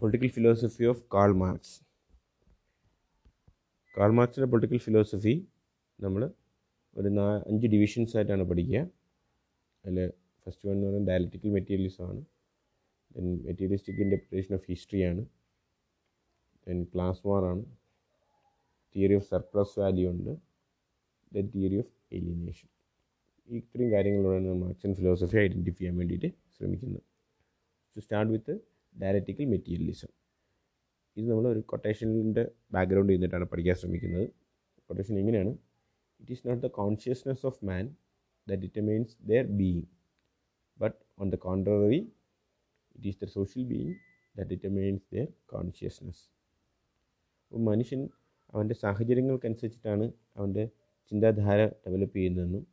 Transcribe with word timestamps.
Political 0.00 0.28
philosophy 0.28 0.84
of 0.84 1.02
Karl 1.14 1.32
Marx 1.32 1.84
Karl 3.98 4.10
മാർക്സിന്റെ 4.10 4.48
political 4.50 4.78
philosophy 4.78 5.46
നമ്മൾ 6.00 6.30
ഒരു 6.96 7.08
നാ 7.08 7.38
അഞ്ച് 7.46 7.66
ഡിവിഷൻസ് 7.66 8.16
ആയിട്ടാണ് 8.16 8.42
പഠിക്കുക. 8.42 8.78
അതിൽ 9.84 10.12
ഫസ്റ്റ് 10.46 10.68
വൺ 10.68 10.74
എന്ന് 10.74 10.86
പറയുന്നത് 10.86 11.10
ഡയലറ്റിക്കൽ 11.10 11.48
മെറ്റീരിയലിസം 11.48 12.08
ആണ്. 12.08 12.24
Then 13.16 13.26
materialistic 13.44 14.00
interpretation 14.00 14.54
of 14.54 14.64
ഹിസ്റ്ററിയാണ് 14.68 15.26
then 16.66 16.84
class 16.84 17.26
war 17.26 17.42
theory 18.94 19.14
of 19.14 19.26
surplus 19.28 19.80
value 19.80 20.10
ഉണ്ട്. 20.10 20.32
ദെൻ 21.34 21.46
തിയറി 21.54 21.78
ഓഫ് 21.78 21.92
എലിനേഷൻ 22.12 22.68
ഈ 23.48 23.56
ഇത്രയും 23.56 23.92
കാര്യങ്ങളിലൂടെയാണ് 23.92 24.60
മാർക്സിൻ 24.62 24.94
ഫിലോസഫി 24.94 25.36
ഐഡന്റിഫൈ 25.36 25.78
ചെയ്യാൻ 25.78 25.96
വേണ്ടിയിട്ട് 25.96 26.26
ശ്രമിക്കുന്നത്. 26.58 27.02
To 27.96 28.00
start 28.00 28.32
with 28.32 28.71
dialectical 28.94 29.46
materialism 29.52 30.10
ഇത് 31.16 31.26
നമ്മൾ 31.30 31.46
ഒരു 31.48 31.60
കൊട്ടേഷനിന്റെ 31.70 32.42
ബാക്ക്ഗ്രൗണ്ട് 32.72 33.12
ചെയ്തിട്ടാണ് 33.12 33.44
പഠിക്കാൻ 33.44 33.76
ശ്രമിക്കുന്നത്. 33.80 34.26
കൊട്ടേഷൻ 34.90 35.14
എങ്ങനെയാണ്? 35.18 35.52
It 36.20 36.32
is 36.32 36.44
not 36.48 36.62
the 36.62 36.68
consciousness 36.80 37.44
of 37.46 37.60
man 37.64 37.84
the 38.46 38.58
determines 38.64 39.14
their 39.30 39.46
being 39.60 39.84
but 40.78 40.98
on 41.20 41.28
the 41.30 41.38
contrary 41.46 42.00
it 42.96 43.08
is 43.10 43.20
the 43.24 43.28
social 43.36 43.64
being 43.72 43.94
the 44.36 44.46
determines 44.52 45.04
their 45.14 45.28
consciousness 45.46 46.22
അപ്പോൾ 47.44 47.62
മനുഷ്യൻ 47.70 48.02
അവന്റെ 48.54 48.74
സാഹചര്യങ്ങൾക്കനുസരിച്ചിട്ടാണ് 48.74 50.06
അവന്റെ 50.36 50.64
ചിന്താധാര 51.12 51.60
ഡെവലപ്പ് 51.84 52.16
ചെയ്യുന്നതെന്നും 52.16 52.64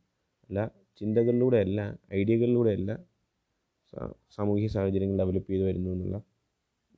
അല്ല 0.50 0.60
ചിന്തകളിലൂടെയല്ല 1.00 1.80
ഐഡിയകളിലൂടെയല്ല 2.12 2.90
സാമൂഹിക 4.36 4.68
സാഹചര്യങ്ങൾ 4.76 5.18
ഡെവലപ്പ് 5.18 5.50
ചെയ്ത് 5.52 5.64
വരുന്നു 5.68 5.90
എന്നുള്ള 5.94 6.18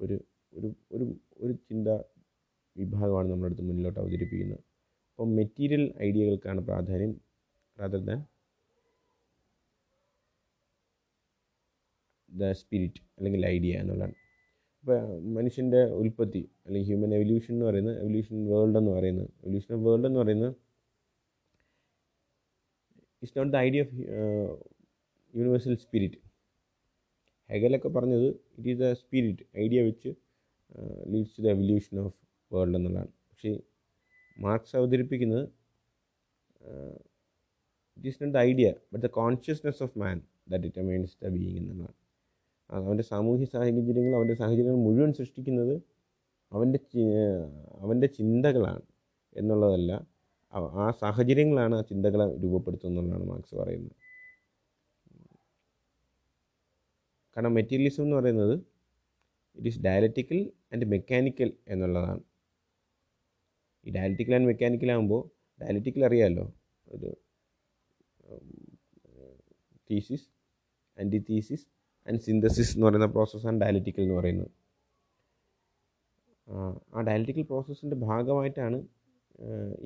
ഒരു 0.01 0.17
ഒരു 0.53 0.69
ഒരു 0.95 1.05
ഒരു 1.37 1.53
ചിന്ത 1.69 1.89
വിഭാഗമാണ് 2.77 3.29
നമ്മുടെ 3.31 3.49
അടുത്ത് 3.51 3.65
മുന്നിലോട്ട് 3.69 4.01
അവതരിപ്പിക്കുന്നത്. 4.01 4.63
അപ്പോൾ 5.11 5.27
മെറ്റീരിയൽ 5.39 5.85
ഐഡിയകൾക്കാണ് 6.09 6.61
പ്രാധാന്യം. 6.61 7.13
റാദർ 7.81 8.03
ദാൻ 8.09 8.21
ദ 12.29 12.51
സ്പിരിറ്റ് 12.61 13.01
അല്ലെങ്കിൽ 13.19 13.47
ഐഡിയ 13.47 13.81
എന്നുള്ളതാണ്. 13.81 14.17
ഇപ്പോൾ 14.85 14.99
മനുഷ്യന്റെ 15.37 15.81
ഉൽപ്പത്തി 16.01 16.43
അല്ലെങ്കിൽ 16.67 16.89
ഹ്യൂമൻ 16.89 17.15
എവല്യൂഷൻ 17.19 17.53
എന്ന് 17.55 17.67
പറയുന്നത് 17.67 17.97
എവല്യൂഷൻ 18.03 18.37
വേൾഡ് 18.53 18.79
എന്ന് 18.81 18.91
പറയുന്നത്. 18.91 19.29
എവല്യൂഷൻ 19.43 19.75
ഓഫ് 19.77 19.85
വേൾഡ് 19.89 20.07
എന്ന് 20.07 20.21
പറയുന്നത് 20.21 20.55
it's 23.23 23.39
not 23.39 23.53
the 23.53 23.57
idea 23.67 23.83
of 23.87 23.97
universal 25.35 25.75
spirit 25.85 26.19
ഹെഗലൊക്കെ 27.51 27.91
പറഞ്ഞത് 27.97 28.29
it 28.57 28.69
is 28.73 28.81
the 28.85 28.89
spirit 29.03 29.45
idea 29.65 29.81
വെച്ച് 29.89 30.11
leads 31.13 31.35
to 31.37 31.43
the 31.47 31.49
evolution 31.57 31.97
of 32.05 32.17
world 32.51 32.77
എന്നുള്ളതാണ്. 32.79 33.13
പക്ഷേ 33.31 33.51
മാർക്സ് 34.37 34.75
അവതരിപ്പിക്കുന്നത് 34.81 35.45
it 37.97 38.09
is 38.11 38.19
not 38.23 38.35
the 38.37 38.43
idea 38.51 38.69
but 38.93 39.05
the 39.07 39.11
consciousness 39.21 39.83
of 39.87 39.95
man 40.05 40.19
the 40.53 40.61
determines 40.65 41.15
the 41.25 41.31
being 41.37 41.59
എന്നുള്ളതാണ്. 41.63 41.97
അവന്റെ 42.71 43.05
സാമൂഹ്യ 43.13 43.47
സാഹചര്യങ്ങൾ 43.55 44.15
അവന്റെ 44.19 44.37
സാഹചര്യങ്ങൾ 44.43 44.81
മുഴുവൻ 44.87 45.11
സൃഷ്ടിക്കുന്നത് 45.21 45.75
അവന്റെ 46.53 46.79
അവന്റെ 47.83 48.09
ചിന്തകളാണ് 48.19 48.83
എന്നുള്ളതല്ല 49.41 49.93
ആ 50.83 50.87
സാഹചര്യങ്ങളാണ് 51.03 51.75
ആ 51.81 51.83
ചിന്തകളെ 51.91 52.27
രൂപപ്പെടുത്തുന്നതെന്നാണ് 52.43 53.25
മാർക്സ് 53.31 53.55
പറയുന്നത്. 53.61 53.95
കാരണം 57.35 57.53
മെറ്റീരിയലിസം 57.59 58.03
എന്ന് 58.05 58.17
പറയുന്നത് 58.17 58.55
it 59.57 59.69
is 59.71 59.81
dialectical 59.89 60.41
and 60.73 60.87
mechanical 60.95 61.51
എന്നുള്ളതാണ്. 61.73 62.23
ഈ 63.87 63.93
ഡയലറ്റിക്കൽ 63.97 64.35
ആൻഡ് 64.39 64.49
മെക്കാനിക്കൽ 64.51 64.91
ആകുമ്പോൾ 64.95 65.23
ഡയലറ്റിക്കൽ 65.61 66.03
അറിയാമല്ലോ 66.09 66.47
ഒരു 66.95 67.11
thesis 69.91 70.27
anti 70.99 71.19
thesis 71.31 71.65
and 72.09 72.23
synthesis 72.27 72.73
എന്ന് 72.75 72.87
പറയുന്ന 72.87 73.09
പ്രോസസ്സാണ് 73.17 73.59
ഡയലറ്റിക്കൽ 73.65 74.03
എന്ന് 74.07 74.17
പറയുന്നത്. 74.19 74.51
ആ 76.95 77.03
ഡയലറ്റിക്കൽ 77.09 77.45
പ്രോസസ്സിന്റെ 77.51 77.97
ഭാഗമായിട്ടാണ് 78.09 78.79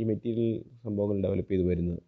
ഈ 0.00 0.04
മെറ്റീരിയൽ 0.10 0.52
സംഭവങ്ങൾ 0.84 1.18
ഡെവലപ്പ് 1.26 1.52
ചെയ്ത് 1.52 1.66
വരുന്നത്. 1.70 2.00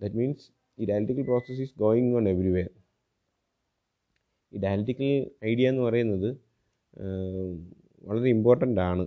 ദറ്റ് 0.00 0.16
മീൻസ് 0.20 0.46
ഈ 0.78 0.86
dialectical 0.90 1.24
process 1.30 1.60
is 1.64 1.74
going 1.84 2.12
on 2.18 2.26
everywhere 2.34 2.70
ഈ 4.52 4.58
ഡയലറ്റിക്കൽ 4.58 5.10
ഐഡിയ 5.44 5.70
എന്ന് 5.72 5.82
പറയുന്നത് 5.82 6.28
വളരെ 8.04 8.28
ഇമ്പോർട്ടന്റ് 8.28 8.80
ആണ് 8.80 9.04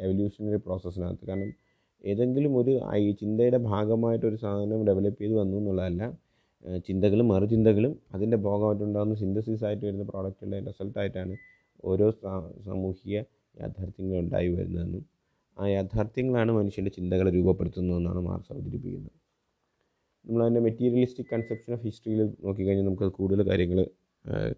എവല്യൂഷണറി 0.00 0.58
പ്രോസസ്സിനകത്ത് 0.66 1.24
കാരണം 1.28 1.50
ഏതെങ്കിലും 2.04 2.52
ഒരു 2.56 2.72
ഐ 2.92 3.02
ചിന്തയുടെ 3.12 3.58
ഭാഗമായിട്ടൊരു 3.70 4.36
സാധനം 4.36 4.82
ഡെവലപ്പ് 4.88 5.20
ചെയ്ത് 5.22 5.34
വന്നു 5.34 5.56
എന്നുള്ളതല്ല 5.56 6.02
ചിന്തകളും 6.88 7.26
മറുചിന്തകളും 7.28 7.92
അതിന്റെ 8.14 8.38
ഭാഗമായിട്ടുണ്ടാകുന്ന 8.46 9.14
സിന്തസിസ് 9.14 9.64
ആയിട്ട് 9.64 9.84
വരുന്ന 9.86 10.04
പ്രോഡക്റ്റുകളുടെ 10.04 10.60
റിസൾട്ടായിട്ടാണ് 10.68 11.34
ഓരോ 11.84 12.06
സാമൂഹിക 12.66 13.16
യാഥാർത്ഥ്യങ്ങൾ 13.54 14.16
ഉണ്ടായി 14.18 14.48
വരുന്നതെന്നും 14.54 15.04
ആ 15.56 15.66
യാഥാർത്ഥ്യങ്ങളാണ് 15.68 16.52
മനുഷ്യന്റെ 16.52 16.92
ചിന്തകളെ 16.96 17.30
രൂപപ്പെടുത്തുന്നതെന്നാണ് 17.30 18.20
മാർക്സ് 18.20 18.50
അവതരിപ്പിക്കുന്നത്. 18.52 19.12
നമ്മൾ 20.24 20.40
അതിന്റെ 20.42 20.60
മെറ്റീരിയലിസ്റ്റിക് 20.60 21.30
കൺസെപ്ഷൻ 21.32 21.72
ഓഫ് 21.74 21.84
ഹിസ്റ്ററിയിൽ 21.88 22.22
നോക്കിക്കഴിഞ്ഞാൽ 22.44 22.86
നമുക്ക് 22.86 23.08
കൂടുതൽ 23.18 23.42
കാര്യങ്ങൾ 23.50 23.80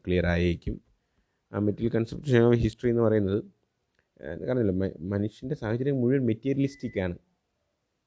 ക്ലിയർ 0.05 0.27
ആയേക്കും. 0.27 0.77
ആ 1.53 1.59
മെറ്റീരിയൽ 1.67 1.93
കൺസെപ്ഷൻ 1.95 2.43
ഓഫ് 2.49 2.59
ഹിസ്റ്ററി 2.65 2.91
എന്ന് 2.91 3.03
പറയുന്നത് 3.03 3.41
കാരണമല്ല 4.47 4.73
മനുഷ്യന്റെ 5.15 5.56
സാഹചര്യം 5.61 5.97
മുഴുവൻ 6.01 6.23
മെറ്റീരിയലിസ്റ്റിക് 6.27 6.99
ആണ് 7.06 7.17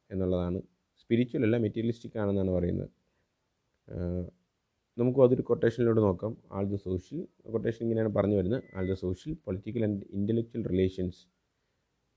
എന്നുള്ളതാണ്. 0.09 0.59
സ്പിരിച്വൽ 1.01 1.43
അല്ല 1.47 1.57
മെറ്റീരിയലിസ്റ്റിക് 1.57 2.17
ആണെന്നാണ് 2.21 2.51
പറയുന്നത്. 2.51 2.89
നമുക്കും 4.97 5.23
അതൊരു 5.25 5.41
കൊട്ടേഷനിലൂടെ 5.41 6.01
നോക്കാം. 6.01 6.37
ആൾ 6.51 6.65
ദ 6.73 6.75
സോഷ്യൽ 6.75 7.19
കൊട്ടേഷൻ 7.53 7.81
ഇങ്ങനെയാണ് 7.85 8.11
പറഞ്ഞു 8.15 8.35
വരുന്നത്. 8.39 8.63
All 8.75 8.85
the 8.91 8.93
social 8.93 9.33
political 9.45 9.83
and 9.87 10.03
intellectual 10.17 10.63
relations 10.73 11.19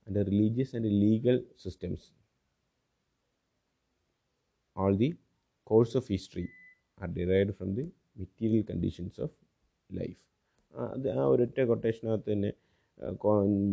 and 0.06 0.26
religious 0.30 0.76
and 0.76 0.90
legal 1.02 1.36
systems 1.64 2.06
all 4.76 4.96
the 5.02 5.10
course 5.70 5.96
of 5.96 6.08
history 6.12 6.46
are 7.02 7.08
derived 7.18 7.54
from 7.58 7.70
the 7.78 7.84
material 8.16 8.62
conditions 8.70 9.18
of 9.24 9.34
life 9.90 10.20
അത് 10.74 11.08
ആ 11.18 11.24
ഒരൊറ്റ 11.32 11.58
കൊട്ടേഷനകത്ത് 11.70 12.28
തന്നെ 12.32 12.50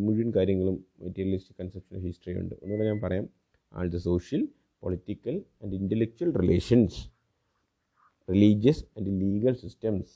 മുഴുവൻ 0.05 0.29
കാര്യങ്ങളും 0.35 0.77
മെറ്റീരിയലിസ്റ്റിക് 1.03 1.57
കൺസെപ്ഷൻ 1.61 1.97
ഹിസ്റ്ററി 2.05 2.33
ഉണ്ട്. 2.41 2.55
ഒന്നുകൂടെ 2.61 2.85
ഞാൻ 2.89 2.99
പറയാം. 3.03 3.25
All 3.71 3.89
the 3.95 3.99
social 4.09 4.41
political 4.83 5.35
and 5.63 5.73
intellectual 5.79 6.29
relations 6.41 6.99
religious 8.29 8.83
and 8.97 9.11
legal 9.21 9.53
systems 9.63 10.13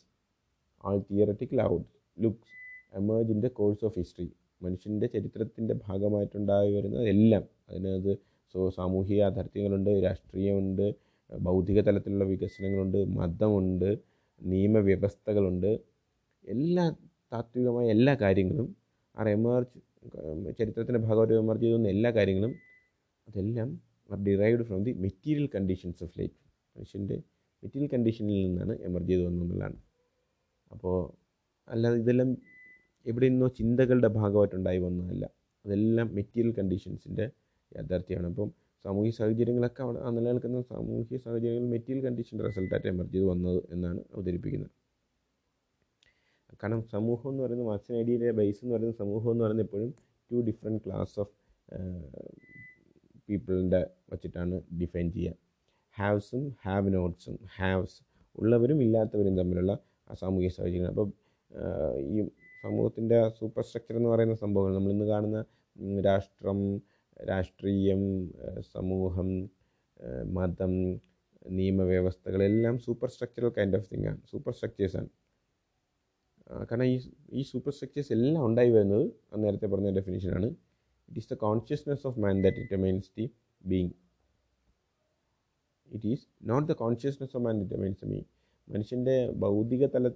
all 0.83 0.97
theoretical 1.09 1.61
outlooks 2.17 2.53
emerge 2.99 3.31
in 3.35 3.39
the 3.45 3.47
course 3.59 3.83
of 3.87 3.95
history. 3.99 4.29
മനുഷ്യന്റെ 4.61 5.07
ചരിത്രത്തിന്റെ 5.13 5.73
ഭാഗമായിട്ടുണ്ടായി 5.87 6.69
വരുന്നതെല്ലാം 6.75 7.43
അതിനകത്ത് 7.69 8.13
സോ 8.53 8.69
സാമൂഹിക 8.69 9.17
യാഥാർത്ഥ്യങ്ങളുണ്ട് 9.17 9.91
രാഷ്ട്രീയമുണ്ട് 10.03 10.85
ബൗദ്ധിക 11.47 11.79
തലത്തിലുള്ള 11.81 12.25
വികസനങ്ങളുണ്ട് 12.31 12.99
മതമുണ്ട് 13.17 13.89
നിയമവ്യവസ്ഥകളുണ്ട്. 14.41 15.72
എല്ലാ 16.46 16.85
താത്വികമായ 17.34 17.85
എല്ലാ 17.88 18.13
കാര്യങ്ങളും 18.16 18.68
ആ 19.18 19.23
എമർജ് 19.29 19.79
ചരിത്രത്തിന്റെ 20.59 21.00
ഭാഗമായിട്ട് 21.00 21.34
എമർജ് 21.34 21.63
ചെയ്തുന്ന 21.63 21.88
എല്ലാ 21.88 22.09
കാര്യങ്ങളും 22.12 22.53
അതെല്ലാം 23.28 23.69
are 24.09 24.18
derived 24.23 24.63
from 24.63 24.84
the 24.84 24.94
material 25.06 25.47
conditions 25.56 26.03
of 26.03 26.19
life 26.19 26.35
മനുഷ്യന്റെ 26.75 27.16
മെറ്റീരിയൽ 27.63 27.90
കണ്ടീഷനിൽ 27.94 28.41
നിന്നാണ് 28.47 28.73
എമർജ് 28.88 29.09
ചെയ്ത് 29.09 29.23
വന്നതെന്നുള്ളതാണ്. 29.28 29.78
അപ്പോൾ 30.72 30.97
അല്ലാതെ 31.67 31.97
ഇതെല്ലാം 31.97 32.29
എവിടെ 33.05 33.28
നിന്നോ 33.29 33.47
ചിന്തകളുടെ 33.47 34.08
ഭാഗമായിട്ടുണ്ടായി 34.20 34.78
വന്നതല്ല. 34.78 35.26
അതെല്ലാം 35.66 36.08
മെറ്റീരിയൽ 36.16 36.53
കണ്ടീഷൻസിന്റെ 36.59 37.26
യാഥാർത്ഥ്യമാണ്. 37.72 38.28
അപ്പം 38.28 38.49
സാമൂഹിക 38.85 39.14
സാഹചര്യങ്ങളൊക്കെ 39.20 39.82
അവിടെ 39.85 39.99
നിലനിൽക്കുന്ന 40.17 40.61
സാമൂഹ്യ 40.72 41.17
സാഹചര്യങ്ങൾ 41.26 41.70
മെറ്റീരിയൽ 41.76 42.02
കണ്ടീഷന്റെ 42.08 42.43
റിസൾട്ടായിട്ട് 42.47 42.90
എമർജ് 42.93 43.14
ചെയ്ത് 43.16 43.28
വന്നത് 43.32 43.59
എന്നാണ് 43.76 44.02
അവതരിപ്പിക്കുന്നത്. 44.16 44.73
കാരണം 46.61 46.82
സമൂഹം 46.96 47.29
എന്ന് 47.32 47.41
പറയുന്നത് 47.46 47.67
മാർക്സിൻ 47.72 47.93
ഐഡിയയുടെ 48.02 48.29
ബേസ് 48.40 48.59
എന്ന് 48.64 48.73
പറയുന്ന 48.76 48.96
സമൂഹം 49.03 49.29
എന്ന് 49.34 49.43
പറയുന്നത് 49.46 49.67
എപ്പോഴും 49.67 49.90
ടു 50.32 50.37
ഡിഫറെന്റ് 50.49 50.82
ക്ലാസ് 50.85 51.16
ഓഫ് 51.23 51.34
പീപ്പിളിന്റെ 53.28 53.82
വച്ചിട്ടാണ് 54.11 54.55
ഡിഫൈൻ 54.82 55.08
ചെയ്യുക. 55.16 55.35
ഹാവ്സും 55.96 56.43
ഹാവ് 56.66 56.90
നോട്ട്സും 56.96 57.35
ഹാവ്സ് 57.58 57.99
ഉള്ളവരും 58.41 58.79
ഇല്ലാത്തവരും 58.85 59.35
തമ്മിലുള്ള 59.40 59.73
ആ 60.09 60.16
സാമൂഹിക 60.22 60.49
സാഹചര്യങ്ങൾ. 60.58 60.90
അപ്പോൾ 60.93 61.08
ഈ 62.14 62.17
സമൂഹത്തിന്റെ 62.64 63.17
സൂപ്പർ 63.40 63.64
സ്ട്രക്ചർ 63.67 63.96
എന്ന് 63.99 64.09
പറയുന്ന 64.14 64.35
സംഭവങ്ങൾ 64.43 64.73
നമ്മളിന്ന് 64.78 65.08
കാണുന്ന 65.11 65.40
രാഷ്ട്രം 66.08 66.59
രാഷ്ട്രീയം 67.17 68.02
സമൂഹം 68.73 69.29
മതം 70.35 70.73
നിയമവ്യവസ്ഥകളെല്ലാം 71.52 72.76
super 72.85 73.09
structural 73.14 73.52
kind 73.58 73.78
of 73.79 73.88
thing 73.91 74.08
ആണ്. 74.12 74.20
സൂപ്പർ 74.32 74.53
സ്ട്രക്ചേഴ്സാണ് 74.53 75.09
കാരണം 76.62 76.85
ഈ 76.85 76.96
ഈ 77.32 77.44
സൂപ്പർ 77.52 77.73
സ്ട്രക്ചേഴ്സ് 77.76 78.12
എല്ലാം 78.16 78.41
ഉണ്ടായി 78.47 78.72
വരുന്നത് 78.72 79.06
ആ 79.26 79.38
നേരത്തെ 79.44 79.67
പറഞ്ഞ 79.72 79.90
ഡെഫിനേഷനാണ് 79.97 80.47
it 81.09 81.20
is 81.22 81.29
the 81.32 81.38
consciousness 81.44 82.06
of 82.09 82.20
man 82.20 82.41
that 82.44 82.59
determines 82.62 83.09
the 83.17 83.26
being 83.62 83.94
it 85.91 86.08
is 86.14 86.23
not 86.52 86.67
the 86.67 86.76
consciousness 86.84 87.34
of 87.38 87.44
man 87.46 87.56
determines 87.64 88.06
being 88.06 88.28
മനുഷ്യന്റെ 88.67 89.16
ഭൗതിക 89.44 89.85
തല 89.96 90.08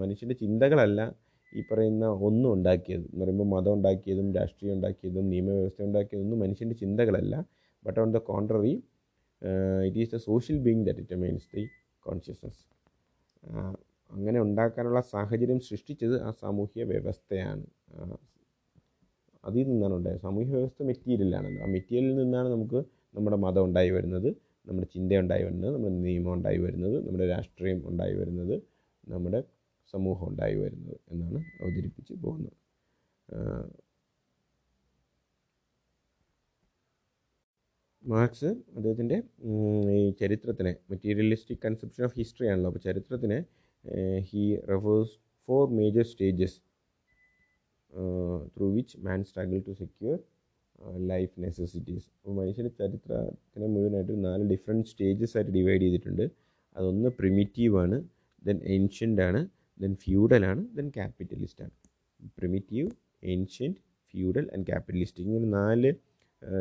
മനുഷ്യന്റെ 0.00 0.36
ചിന്തകളല്ല 0.42 1.00
ഈ 1.54 1.62
പറയുന്ന 1.70 2.04
ഒന്നും 2.26 2.48
ഉണ്ടാക്കിയത് 2.56 3.04
എന്ന് 3.10 3.20
പറയുമ്പോൾ 3.22 3.48
മതം 3.54 3.72
ഉണ്ടാക്കിയതും 3.78 4.28
രാഷ്ട്രീയം 4.38 4.74
ഉണ്ടാക്കിയതും 4.76 5.26
നിയമവ്യവസ്ഥ 5.32 5.82
ഉണ്ടാക്കിയതൊന്നും 5.88 6.38
മനുഷ്യന്റെ 6.44 6.76
ചിന്തകളല്ല. 6.82 7.34
But 7.84 7.98
on 8.02 8.10
the 8.16 8.20
contrary 8.32 8.74
it 9.88 10.00
is 10.04 10.12
the 10.16 10.20
social 10.30 10.58
being 10.66 10.84
that 10.88 11.00
determines 11.00 11.48
the 11.54 11.64
consciousness 12.06 12.62
അങ്ങനെ 14.10 14.38
ഉണ്ടാക്കാനുള്ള 14.46 15.00
സാഹചര്യം 15.14 15.60
സൃഷ്ടിച്ചത് 15.68 16.16
ആ 16.26 16.30
സാമൂഹ്യ 16.42 16.82
വ്യവസ്ഥയാണ്. 16.92 17.64
അതിൽ 19.44 19.64
നിന്നാണ് 19.70 19.94
ഉണ്ടായത്. 19.98 20.20
സാമൂഹ്യ 20.26 20.52
വ്യവസ്ഥ 20.56 20.82
മെറ്റീരിയലാണല്ലോ 20.90 21.62
ആ 21.66 21.68
മെറ്റീരിയലിൽ 21.74 22.16
നിന്നാണ് 22.22 22.48
നമുക്ക് 22.54 22.78
നമ്മുടെ 23.16 23.38
മതം 23.46 23.64
ഉണ്ടായി 23.68 23.90
വരുന്നത് 23.96 24.28
നമ്മുടെ 24.68 24.86
ചിന്ത 24.94 25.12
ഉണ്ടായി 25.22 25.42
വരുന്നത് 25.46 25.72
നമ്മുടെ 25.76 25.94
നിയമം 26.06 26.32
ഉണ്ടായി 26.36 26.58
വരുന്നത് 26.64 26.96
നമ്മുടെ 27.06 27.26
രാഷ്ട്രീയം 27.34 27.80
ഉണ്ടായി 27.90 28.14
വരുന്നത് 28.20 28.54
നമ്മുടെ 29.06 29.40
സമൂഹം 29.92 30.26
ഉണ്ടായി 30.30 30.56
വരുന്നത് 30.62 30.96
എന്നാണ് 31.12 31.40
അവതരിപ്പിച്ച് 31.62 32.14
പോകുന്നത്. 32.24 32.58
മാർക്സ് 38.12 38.50
അദ്ദേഹത്തിന്റെ 38.76 39.18
ഈ 39.98 40.00
ചരിത്രത്തിനെ 40.20 40.72
മെറ്റീരിയലിസ്റ്റിക് 40.90 41.60
കൺസെപ്ഷൻ 41.66 42.02
ഓഫ് 42.06 42.16
ഹിസ്റ്ററി 42.20 42.46
ആണല്ലോ 42.52 42.70
അപ്പോൾ 42.70 42.82
ചരിത്രത്തിനെ 42.88 43.38
he 44.30 44.42
refers 44.72 45.14
four 45.48 45.62
major 45.78 46.04
stages 46.12 46.58
through 48.54 48.66
which 48.76 48.98
man 49.06 49.20
struggle 49.28 49.58
to 49.68 49.72
secure 49.80 50.16
life 51.10 51.32
necessities. 51.44 52.06
അപ്പോൾ 52.18 52.34
മനുഷ്യന്റെ 52.40 52.72
ചരിത്രത്തിനെ 52.80 53.66
മുഴുവനായിട്ട് 53.74 54.14
നാല് 54.26 54.44
ഡിഫറെന്റ് 54.52 54.88
സ്റ്റേജസ് 54.92 55.34
ആയിട്ട് 55.36 55.52
ഡിവൈഡ് 55.58 55.82
ചെയ്തിട്ടുണ്ട്. 55.84 56.24
അതൊന്ന് 56.76 57.10
പ്രിമിറ്റീവ് 57.20 57.76
ആണ് 57.84 57.96
ദെൻ 58.48 58.58
ഏൻഷ്യന്റ് 58.76 59.22
ആണ് 59.28 59.40
ദെൻ 59.78 59.94
ഫ്യൂഡലാണ് 59.94 60.66
ദെൻ 60.76 60.88
ക്യാപിറ്റലിസ്റ്റ് 60.88 61.62
ആണ്. 61.64 61.70
Primitive 62.38 62.90
ancient 63.24 63.78
feudal 64.10 64.50
and 64.54 64.66
capitalist 64.66 65.22
ഇങ്ങനെ 65.22 65.46
നാല് 65.46 65.94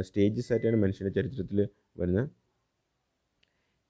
സ്റ്റേജസ് 0.01 0.53
ആയിട്ടാണ് 0.53 0.75
മനുഷ്യന്റെ 0.75 1.21
ചരിത്രത്തിൽ 1.21 1.67
വരുന്നത് 1.97 2.29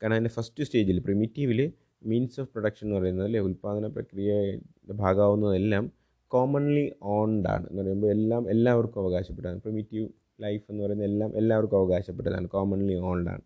കാരണം 0.03 0.13
അതിന്റെ 0.13 0.29
ഫസ്റ്റ് 0.29 0.63
സ്റ്റേജിൽ 0.63 0.99
പ്രിമിറ്റീവിൽ 0.99 1.73
മീൻസ് 2.03 2.39
ഓഫ് 2.41 2.49
പ്രൊഡക്ഷൻ 2.49 2.87
എന്ന് 2.87 2.95
പറയുന്നത് 2.95 3.25
അല്ലെ 3.25 3.39
ഉൽപ്പാദന 3.39 3.87
പ്രക്രിയയുടെ 3.87 4.93
ഭാഗമാവുന്നതെല്ലാം 4.93 5.91
കോമൺലി 6.27 6.93
ഓൺഡ് 7.01 7.47
ആണ്. 7.47 7.69
എന്ന് 7.69 7.81
പറയുമ്പോൾ 7.81 8.11
എല്ലാം 8.11 8.49
എല്ലാവർക്കും 8.49 9.01
അവകാശപ്പെട്ടതാണ്. 9.01 9.61
പ്രിമിറ്റീവ് 9.61 10.09
ലൈഫ് 10.41 10.63
എന്ന് 10.69 10.83
പറയുന്നത് 10.83 11.07
എല്ലാം 11.07 11.37
എല്ലാവർക്കും 11.37 11.77
അവകാശപ്പെട്ടതാണ്. 11.77 12.47
കോമൺലി 12.47 12.95
ഓൺഡ് 12.95 13.29
ആണ്. 13.29 13.41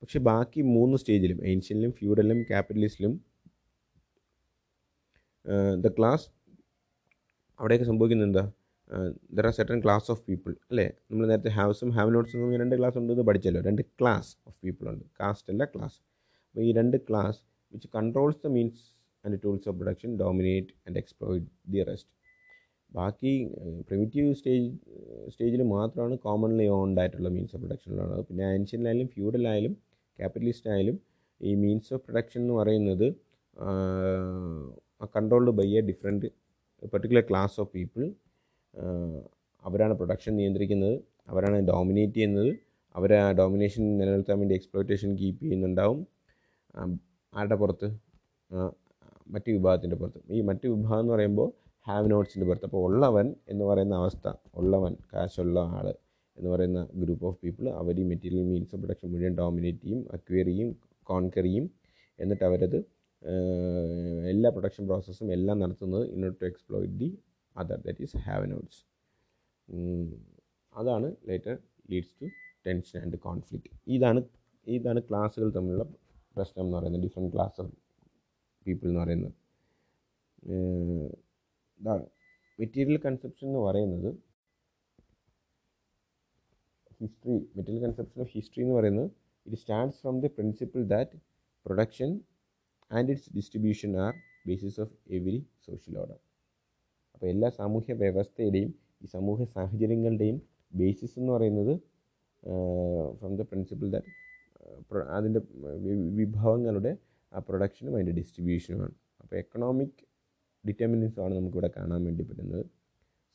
പക്ഷേ 0.00 0.18
ബാക്കി 0.18 0.60
മൂന്ന് 0.60 0.98
സ്റ്റേജിലും 0.98 1.46
ഏൻഷ്യനിലും 1.46 1.92
ഫ്യൂഡലിലും 1.92 2.42
ക്യാപിറ്റലിസ്റ്റിലും 2.42 3.20
ദ 5.84 5.90
ക്ലാസ് 5.98 6.26
അവിടെയൊക്കെ 7.58 7.86
സംഭവിക്കുന്നത് 7.90 8.28
എന്താ 8.30 8.44
there 9.36 9.46
are 9.48 9.54
certain 9.58 9.78
class 9.84 10.08
of 10.12 10.22
people 10.28 10.52
അല്ലേ? 10.70 10.86
നമ്മൾ 11.10 11.24
നേരത്തെ 11.30 11.52
ഹാവ്സും 11.58 11.90
ഹാവ് 11.96 12.10
നോട്ട്സും 12.14 12.42
എന്ന് 12.44 12.60
രണ്ട് 12.62 12.74
ക്ലാസ് 12.80 12.96
ഉണ്ട് 13.00 13.10
എന്ന് 13.14 13.24
പഠിച്ചല്ലോ. 13.28 13.60
രണ്ട് 13.68 13.82
ക്ലാസ് 14.00 14.30
ഓഫ് 14.48 14.56
പീപ്പിൾ 14.64 14.84
ഉണ്ട്. 14.92 15.04
കാസ്റ്റ് 15.20 15.50
അല്ല 15.52 15.64
ക്ലാസ് 15.74 15.98
അപ്പോൾ 16.46 16.62
ഈ 16.66 16.70
രണ്ട് 16.80 16.96
class 17.08 17.40
which 17.72 17.88
controls 17.96 18.38
the 18.44 18.50
means 18.56 18.84
and 19.24 19.38
tools 19.44 19.66
of 19.70 19.76
production 19.80 20.10
dominate 20.22 20.72
and 20.86 20.98
exploit 21.02 21.48
the 21.74 21.82
rest 21.90 22.12
ബാക്കി 22.92 23.32
പ്രിമിറ്റീവ് 23.88 24.28
സ്റ്റേജ് 24.38 24.68
സ്റ്റേജിൽ 25.32 25.62
മാത്രമാണ് 25.74 26.14
കോമൺലി 26.26 26.66
ഓൺഡ് 26.78 27.00
ആയിട്ടുള്ള 27.00 27.30
മീൻസ് 27.36 27.52
ഓഫ് 27.56 27.62
പ്രൊഡക്ഷൻ 27.64 27.90
ഉള്ളത്. 27.94 28.22
പിന്നെ 28.28 28.44
ആൻഷ്യനിലായാലും 28.54 29.08
ഫ്യൂഡലായാലും 29.14 29.74
ക്യാപിറ്റലിസ്റ്റ് 30.18 30.70
ആയാലും 30.74 30.96
ഈ 31.40 31.50
മീൻസ് 31.64 31.90
ഓഫ് 31.94 32.02
പ്രൊഡക്ഷൻ 32.06 32.40
എന്ന് 32.44 32.54
പറയുന്നത് 32.60 33.08
controlled 35.06 35.50
by 35.50 35.68
a 35.78 35.80
different 35.80 36.28
particular 36.92 37.24
class 37.30 37.56
of 37.60 37.70
people 37.72 38.02
അവരാണ് 39.64 39.94
പ്രൊഡക്ഷൻ 39.94 40.36
നിയന്ത്രിക്കുന്നത് 40.36 40.96
അവരാണ് 41.28 41.58
ഡോമിനേറ്റ് 41.68 42.14
ചെയ്യുന്നത് 42.14 42.50
അവർ 42.94 43.14
ആ 43.14 43.32
ഡോമിനേഷൻ 43.32 43.82
നിലനിർത്താൻ 43.98 44.38
വേണ്ടി 44.38 44.54
എക്സ്പ്ലോയിറ്റേഷൻ 44.54 45.10
കീപ്പ് 45.16 45.42
ചെയ്യുന്നുണ്ടാവും. 45.44 46.06
ആരുടെ 47.32 47.54
പുറത്ത്? 47.54 47.88
മറ്റ് 49.34 49.50
വിഭാഗത്തിന്റെ 49.50 49.96
പുറത്ത്. 49.96 50.20
ഈ 50.30 50.40
മറ്റ് 50.40 50.66
വിഭാഗം 50.68 51.00
എന്ന് 51.00 51.12
പറയുമ്പോൾ 51.14 51.48
ഹാവ് 51.86 52.10
നോട്ട്സിന്റെ 52.10 52.46
പുറത്ത്. 52.46 52.64
അപ്പോൾ 52.64 52.82
ഉള്ളവൻ 52.88 53.26
എന്ന് 53.48 53.64
പറയുന്ന 53.64 53.94
അവസ്ഥ 53.94 54.32
ഉള്ളവൻ 54.54 54.96
കാശുള്ള 55.12 55.58
ആൾ 55.60 55.86
എന്ന് 56.36 56.50
പറയുന്ന 56.50 56.80
ഗ്രൂപ്പ് 56.94 57.26
ഓഫ് 57.26 57.38
പീപ്പിൾ 57.42 57.68
അവർ 57.80 58.00
ഈ 58.00 58.04
മെറ്റീരിയൽ 58.04 58.44
മീൻസ് 58.50 58.76
പ്രൊഡക്ഷൻ 58.76 59.08
മുഴുവൻ 59.12 59.34
ഡോമിനേറ്റ് 59.34 59.82
ചെയ്യും 59.84 60.00
അക്വയർ 60.12 60.46
ചെയ്യും 60.46 60.70
കോൺകർ 61.02 61.44
ചെയ്യും. 61.44 61.66
എന്നിട്ട് 62.18 62.44
അവരത് 62.44 62.78
എല്ലാ 64.32 64.48
പ്രൊഡക്ഷൻ 64.50 64.84
പ്രോസസ്സും 64.88 65.28
എല്ലാം 65.32 65.56
നടത്തുന്നത് 65.62 66.04
in 66.12 66.26
to 66.40 66.46
exploit 66.46 66.98
the 67.00 67.08
other 67.56 67.78
that 67.86 68.02
is 68.02 68.18
have 68.26 68.46
nots 68.52 68.80
അതാണ് 70.74 71.08
later 71.28 71.54
leads 71.90 72.14
to 72.20 72.28
tension 72.66 72.98
and 73.02 73.18
conflict 73.26 73.70
ഇതാണ് 73.96 74.20
ഇതാണ് 74.66 75.00
ക്ലാസ്സുകൾ 75.08 75.50
തമ്മിലുള്ള 75.56 75.84
പ്രശ്നം 76.36 76.62
എന്ന് 76.64 76.76
പറയുന്നത് 76.78 77.02
ഡിഫറെന്റ് 77.06 77.32
ക്ലാസ് 77.34 77.56
ഓഫ് 77.60 77.72
പീപ്പിൾ 78.66 78.88
എന്ന് 78.88 79.00
പറയുന്നത്. 79.00 79.34
മെറ്റീരിയൽ 82.58 82.98
കൺസെപ്ഷൻ 83.04 83.46
എന്ന് 83.48 83.60
പറയുന്നത് 83.66 84.10
history 87.00 87.36
material 87.56 87.82
conception 87.86 88.20
of 88.24 88.32
history 88.36 88.62
എന്ന് 88.64 88.76
പറയുന്നത് 88.78 89.08
it 89.46 89.58
starts 89.62 89.98
from 90.02 90.16
the 90.20 90.28
principle 90.36 90.82
that 90.94 91.18
production 91.66 92.10
and 92.90 93.12
its 93.12 93.30
distribution 93.36 93.92
are 94.06 94.12
basis 94.46 94.78
of 94.80 94.94
every 95.16 95.40
social 95.66 95.96
order 95.98 96.18
അപ്പോൾ 97.14 97.26
എല്ലാ 97.26 97.48
സാമൂഹ്യ 97.58 97.94
വ്യവസ്ഥയുടെയും 98.02 98.70
ഈ 99.02 99.08
സമൂഹ 99.08 99.44
സാഹചര്യങ്ങളുടെയും 99.56 100.38
ബേസിസ് 100.72 101.16
എന്ന് 101.20 101.32
പറയുന്നത് 101.32 101.74
ഫ്രം 103.20 103.32
ദ 103.36 103.44
പ്രിൻസിപ്പിൾ 103.50 103.88
ദാറ്റ് 103.88 104.12
അതിന്റെ 105.16 105.40
വിഭവങ്ങളുടെ 106.18 106.92
ആ 107.32 107.40
പ്രൊഡക്ഷനും 107.48 107.94
അതിന്റെ 107.94 108.14
ഡിസ്ട്രിബ്യൂഷനുമാണ് 108.18 108.94
അപ്പോൾ 109.20 109.36
എക്കണോമിക് 109.36 109.98
ഡിറ്റർമിനൻസ് 110.64 111.18
ആണ് 111.24 111.32
നമുക്കിവിടെ 111.34 111.70
കാണാൻ 111.76 112.00
വേണ്ടി 112.06 112.24
പറ്റുന്നത്. 112.28 112.64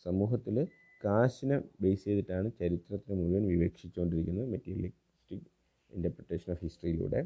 സമൂഹത്തിൽ 0.06 0.56
കാശിനെ 1.04 1.58
ബേസ് 1.84 2.04
ചെയ്തിട്ടാണ് 2.06 2.48
ചരിത്രത്തിന് 2.60 3.16
മുഴുവൻ 3.22 3.44
വിവക്ഷിച്ചുകൊണ്ടിരിക്കുന്നത് 3.54 4.48
മെറ്റീരിയലിസ്റ്റിക് 4.54 5.48
ഇന്റർപ്രിട്ടേഷൻ 5.92 6.50
ഓഫ് 6.54 6.62
ഹിസ്റ്ററിയിലൂടെ 6.66 7.22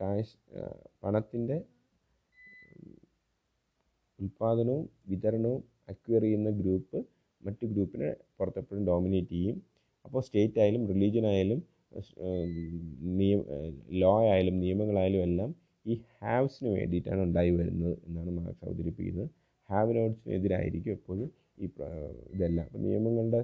കാശ് 0.00 0.34
പണത്തിന്റെ 1.02 1.56
ഉൽപാദനവും 4.18 4.84
വിതരണവും 5.10 5.60
അക്വയർ 5.92 6.22
ചെയ്യുന്ന 6.26 6.50
ഗ്രൂപ്പ് 6.60 6.98
മറ്റ് 7.46 7.64
ഗ്രൂപ്പിനെ 7.72 8.08
പുറത്തെപ്പോഴും 8.38 8.82
ഡോമിനേറ്റ് 8.88 9.34
ചെയ്യും. 9.36 9.56
അപ്പോൾ 10.04 10.20
സ്റ്റേറ്റ് 10.26 10.58
ആയാലും 10.62 10.82
റിലീജിയൻ 10.92 11.26
ആയാലും 11.32 11.60
നിയമ 13.18 13.40
ലോ 14.02 14.10
ആയാലും 14.32 14.56
നിയമങ്ങളായാലും 14.64 15.22
എല്ലാം 15.28 15.50
ഈ 15.86 15.94
ഹാവ്സിന് 16.22 16.70
വേണ്ടിയിട്ടാണ് 16.76 17.20
ഉണ്ടായി 17.28 17.52
വരുന്നത് 17.58 17.94
എന്നാണ് 18.06 18.30
മാർക്സ് 18.38 18.64
അവതരിപ്പിക്കുന്നത്. 18.66 19.28
ഹാവ് 19.68 19.92
നോട്ട്സിനെതിരായിരിക്കും 19.96 20.92
എപ്പോഴും 20.98 21.28
ഈ 21.62 21.66
ഇതെല്ലാം. 22.34 22.64
അപ്പോൾ 22.68 22.82
നിയമങ്ങളുടെ 22.86 23.40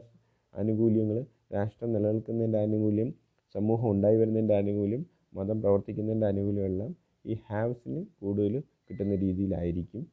ആനുകൂല്യങ്ങൾ 0.54 1.18
രാഷ്ട്രം 1.54 1.90
നിലനിൽക്കുന്നതിന്റെ 1.96 2.58
ആനുകൂല്യം 2.64 3.10
സമൂഹം 3.54 3.88
ഉണ്ടായി 3.94 4.16
വരുന്നതിന്റെ 4.20 4.54
ആനുകൂല്യം 4.60 5.02
മതം 5.35 5.61
പ്രവർത്തിക്കുന്നതിന്റെ 5.61 6.26
ആനുകൂല്യമെല്ലാം 6.26 6.97
ഈ 7.26 7.35
ഹാവ്സിന് 7.35 8.04
കൂടുതൽ 8.21 8.62
കിട്ടുന്ന 8.90 9.14
രീതിയിലായിരിക്കും. 9.14 10.06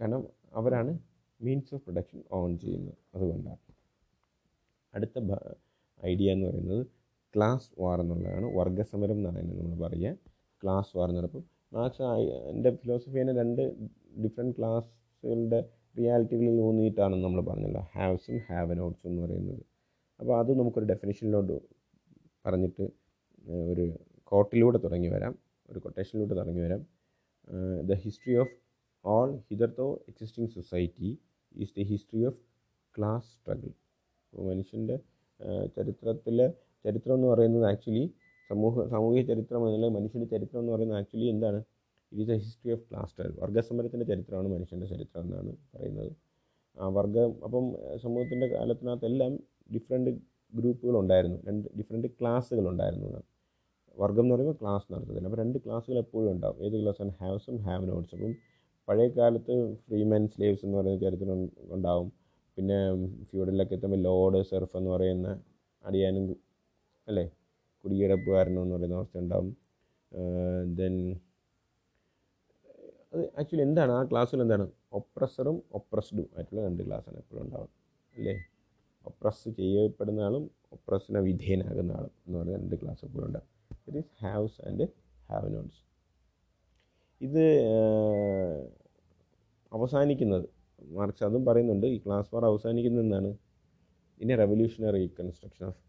കാരണം 0.00 0.26
അവരാണ് 0.52 0.98
മീൻസ് 1.40 1.74
ഓഫ് 1.74 1.82
പ്രൊഡക്ഷൻ 1.84 2.22
ഓൺ 2.32 2.58
ചെയ്യുന്നത്. 2.58 2.94
അതുകൊണ്ടാണ്. 3.14 3.56
അടുത്ത 4.94 5.18
ഐഡിയ 6.06 6.32
എന്ന് 6.32 6.46
പറയുന്നത് 6.46 6.86
ക്ലാസ് 7.36 7.70
വാർ 7.80 8.00
എന്നുള്ളതാണ്. 8.00 8.56
വർഗസമരം 8.56 9.12
എന്നാണ് 9.12 9.38
അതിനെ 9.38 9.54
നമ്മൾ 9.54 9.88
പറയുക. 9.88 10.16
ക്ലാസ് 10.62 10.96
വാർ 10.96 11.08
എന്ന് 11.08 11.20
പറയുമ്പോൾ 11.20 11.76
മാർക്സ് 11.76 12.02
എന്റെ 12.02 12.70
ഫിലോസഫി 12.70 13.20
തന്നെ 13.20 13.32
രണ്ട് 13.36 13.62
ഡിഫറെന്റ് 14.22 14.56
ക്ലാസ്സുകളുടെ 14.58 15.68
റിയാലിറ്റികളിൽ 15.98 16.60
ഊന്നിയിട്ടാണ് 16.60 17.16
നമ്മൾ 17.16 17.40
പറഞ്ഞല്ലോ. 17.44 17.80
ഹാവ്സും 17.80 18.38
ഹാവ് 18.38 18.78
നോട്ട്സും 18.78 19.08
എന്ന് 19.08 19.22
പറയുന്നത്. 19.22 19.62
അപ്പോൾ 20.20 20.38
അത് 20.38 20.58
നമുക്കൊരു 20.58 20.84
ഡെഫിനേഷനിലോട്ട് 20.84 21.60
പറഞ്ഞിട്ട് 22.46 22.82
ഒരു 23.50 23.98
കോട്ടിലൂടെ 24.32 24.78
തുടങ്ങി 24.84 25.08
വരാം. 25.14 25.34
ഒരു 25.70 25.78
കൊട്ടേഷനിലൂടെ 25.84 26.34
തുടങ്ങി 26.40 26.62
വരാം. 26.66 26.82
The 27.88 27.92
history 28.04 28.34
of 28.42 28.54
all 29.04 29.30
hitherto 29.48 29.86
existing 30.10 30.50
society 30.56 31.10
is 31.62 31.74
the 31.78 31.84
history 31.92 32.22
of 32.30 32.38
class 32.94 33.28
struggle 33.36 33.72
മനുഷ്യന്റെ 34.32 34.96
ചരിത്രത്തിൽ 35.76 36.38
ചരിത്രം 36.84 37.14
എന്ന് 37.18 37.28
പറയുന്നത് 37.32 37.66
ആക്ച്വലി 37.72 38.04
സമൂഹ 38.50 38.84
സാമൂഹിക 38.92 39.22
ചരിത്രം 39.30 39.62
എന്നുള്ള 39.66 39.88
മനുഷ്യന്റെ 39.98 40.28
ചരിത്രം 40.34 40.60
എന്ന് 40.62 40.72
പറയുന്നത് 40.74 40.98
ആക്ച്വലി 41.02 41.28
എന്താണ്? 41.34 41.60
It 42.12 42.22
is 42.24 42.32
a 42.36 42.38
history 42.44 42.72
of 42.76 42.84
class 42.88 43.10
struggle 43.12 43.34
വർഗസമരത്തിന്റെ 43.44 44.06
ചരിത്രമാണ് 44.12 44.48
മനുഷ്യന്റെ 44.56 44.88
ചരിത്രം 44.92 45.22
എന്നാണ് 45.28 45.52
പറയുന്നത്. 45.74 46.10
ആ 46.76 46.86
വർഗം 46.98 47.30
അപ്പം 47.46 47.64
സമൂഹത്തിന്റെ 48.04 48.46
കാലത്തിനകത്തെല്ലാം 48.54 49.32
ഡിഫറെന്റ് 49.74 50.12
ഗ്രൂപ്പുകളുണ്ടായിരുന്നു 50.52 51.38
രണ്ട് 51.48 51.66
ഡിഫറെന്റ് 51.78 52.08
ക്ലാസ്സുകളുണ്ടായിരുന്നു 52.20 53.06
എന്നാണ്. 53.10 53.28
വർഗം 54.00 54.24
എന്ന് 54.24 54.34
പറയുമ്പോൾ 54.34 54.56
ക്ലാസ് 54.60 54.86
നടത്തുന്നില്ല 54.92 55.28
അപ്പോൾ 55.28 55.40
രണ്ട് 55.42 55.58
ക്ലാസ്സുകൾ 55.64 55.98
എപ്പോഴും 56.04 56.28
ഉണ്ടാവും. 56.34 56.58
ഏത് 56.66 56.76
ക്ലാസ്സാണ് 56.80 57.12
ഹാവ്സും 57.20 57.56
ഹാവ് 57.66 57.84
നോട്ട്സ് 57.90 58.14
അപ്പം 58.16 58.32
പഴയ 58.88 59.08
കാലത്ത് 59.18 59.54
ഫ്രീമാൻ 59.86 60.22
സ്ലേവ്സ് 60.34 60.64
എന്ന് 60.66 60.76
പറയുന്ന 60.78 61.00
ചരിത്രം 61.04 61.40
ഉണ്ടാവും. 61.76 62.08
പിന്നെ 62.56 62.78
ഫ്യൂഡലിലൊക്കെ 63.28 63.74
എത്തുമ്പോൾ 63.76 64.00
ലോഡ് 64.08 64.40
സെർഫ് 64.50 64.74
എന്ന് 64.80 64.90
പറയുന്ന 64.94 65.28
അടിയാനും 65.84 66.24
അല്ലേ? 67.06 67.24
കുടികിടപ്പുകാരനും 67.84 68.62
എന്ന് 68.64 68.74
പറയുന്ന 68.76 68.98
അവസ്ഥ 69.00 69.16
ഉണ്ടാവും. 69.24 69.50
ദെൻ 70.78 70.94
അത് 73.14 73.22
ആക്ച്വലി 73.40 73.64
എന്താണ്? 73.68 73.92
ആ 73.98 74.02
ക്ലാസ്സിൽ 74.10 74.38
എന്താണ്? 74.44 74.64
ഒപ്രസറും 74.98 75.56
ഒപ്രസ്ഡും 75.78 76.26
ആയിട്ടുള്ള 76.36 76.60
രണ്ട് 76.68 76.82
ക്ലാസ്സാണ് 76.86 77.18
എപ്പോഴും 77.22 77.42
ഉണ്ടാവുക. 77.46 77.68
അല്ലേ? 78.14 78.34
ഒപ്രസ് 79.08 79.48
ചെയ്യപ്പെടുന്ന 79.58 80.20
ആളും 80.28 80.44
ഒപ്രസിന് 80.76 81.20
വിധേയനാകുന്ന 81.28 81.92
ആളും 81.98 82.12
എന്ന് 82.26 82.36
പറയുന്ന 82.38 82.60
രണ്ട് 82.62 82.76
ക്ലാസ് 82.82 83.02
എപ്പോഴും 83.08 83.28
it 83.88 83.98
is 83.98 84.12
haves 84.22 84.68
and 84.68 84.86
have 85.30 85.54
nots 85.54 85.82
ഇത് 87.20 87.44
അവസാനിക്കുന്നത്. 89.72 90.46
മാർക്സ് 90.82 91.24
അതും 91.24 91.44
പറയുന്നുണ്ട് 91.44 91.86
ഈ 91.86 91.98
ക്ലാസ് 92.06 92.34
വാർ 92.34 92.44
അവസാനിക്കുന്നത് 92.44 93.04
എന്താണ് 93.04 93.36
in 94.20 94.32
a 94.32 94.36
revolutionary 94.36 94.98
reconstruction 94.98 95.66
of 95.66 95.80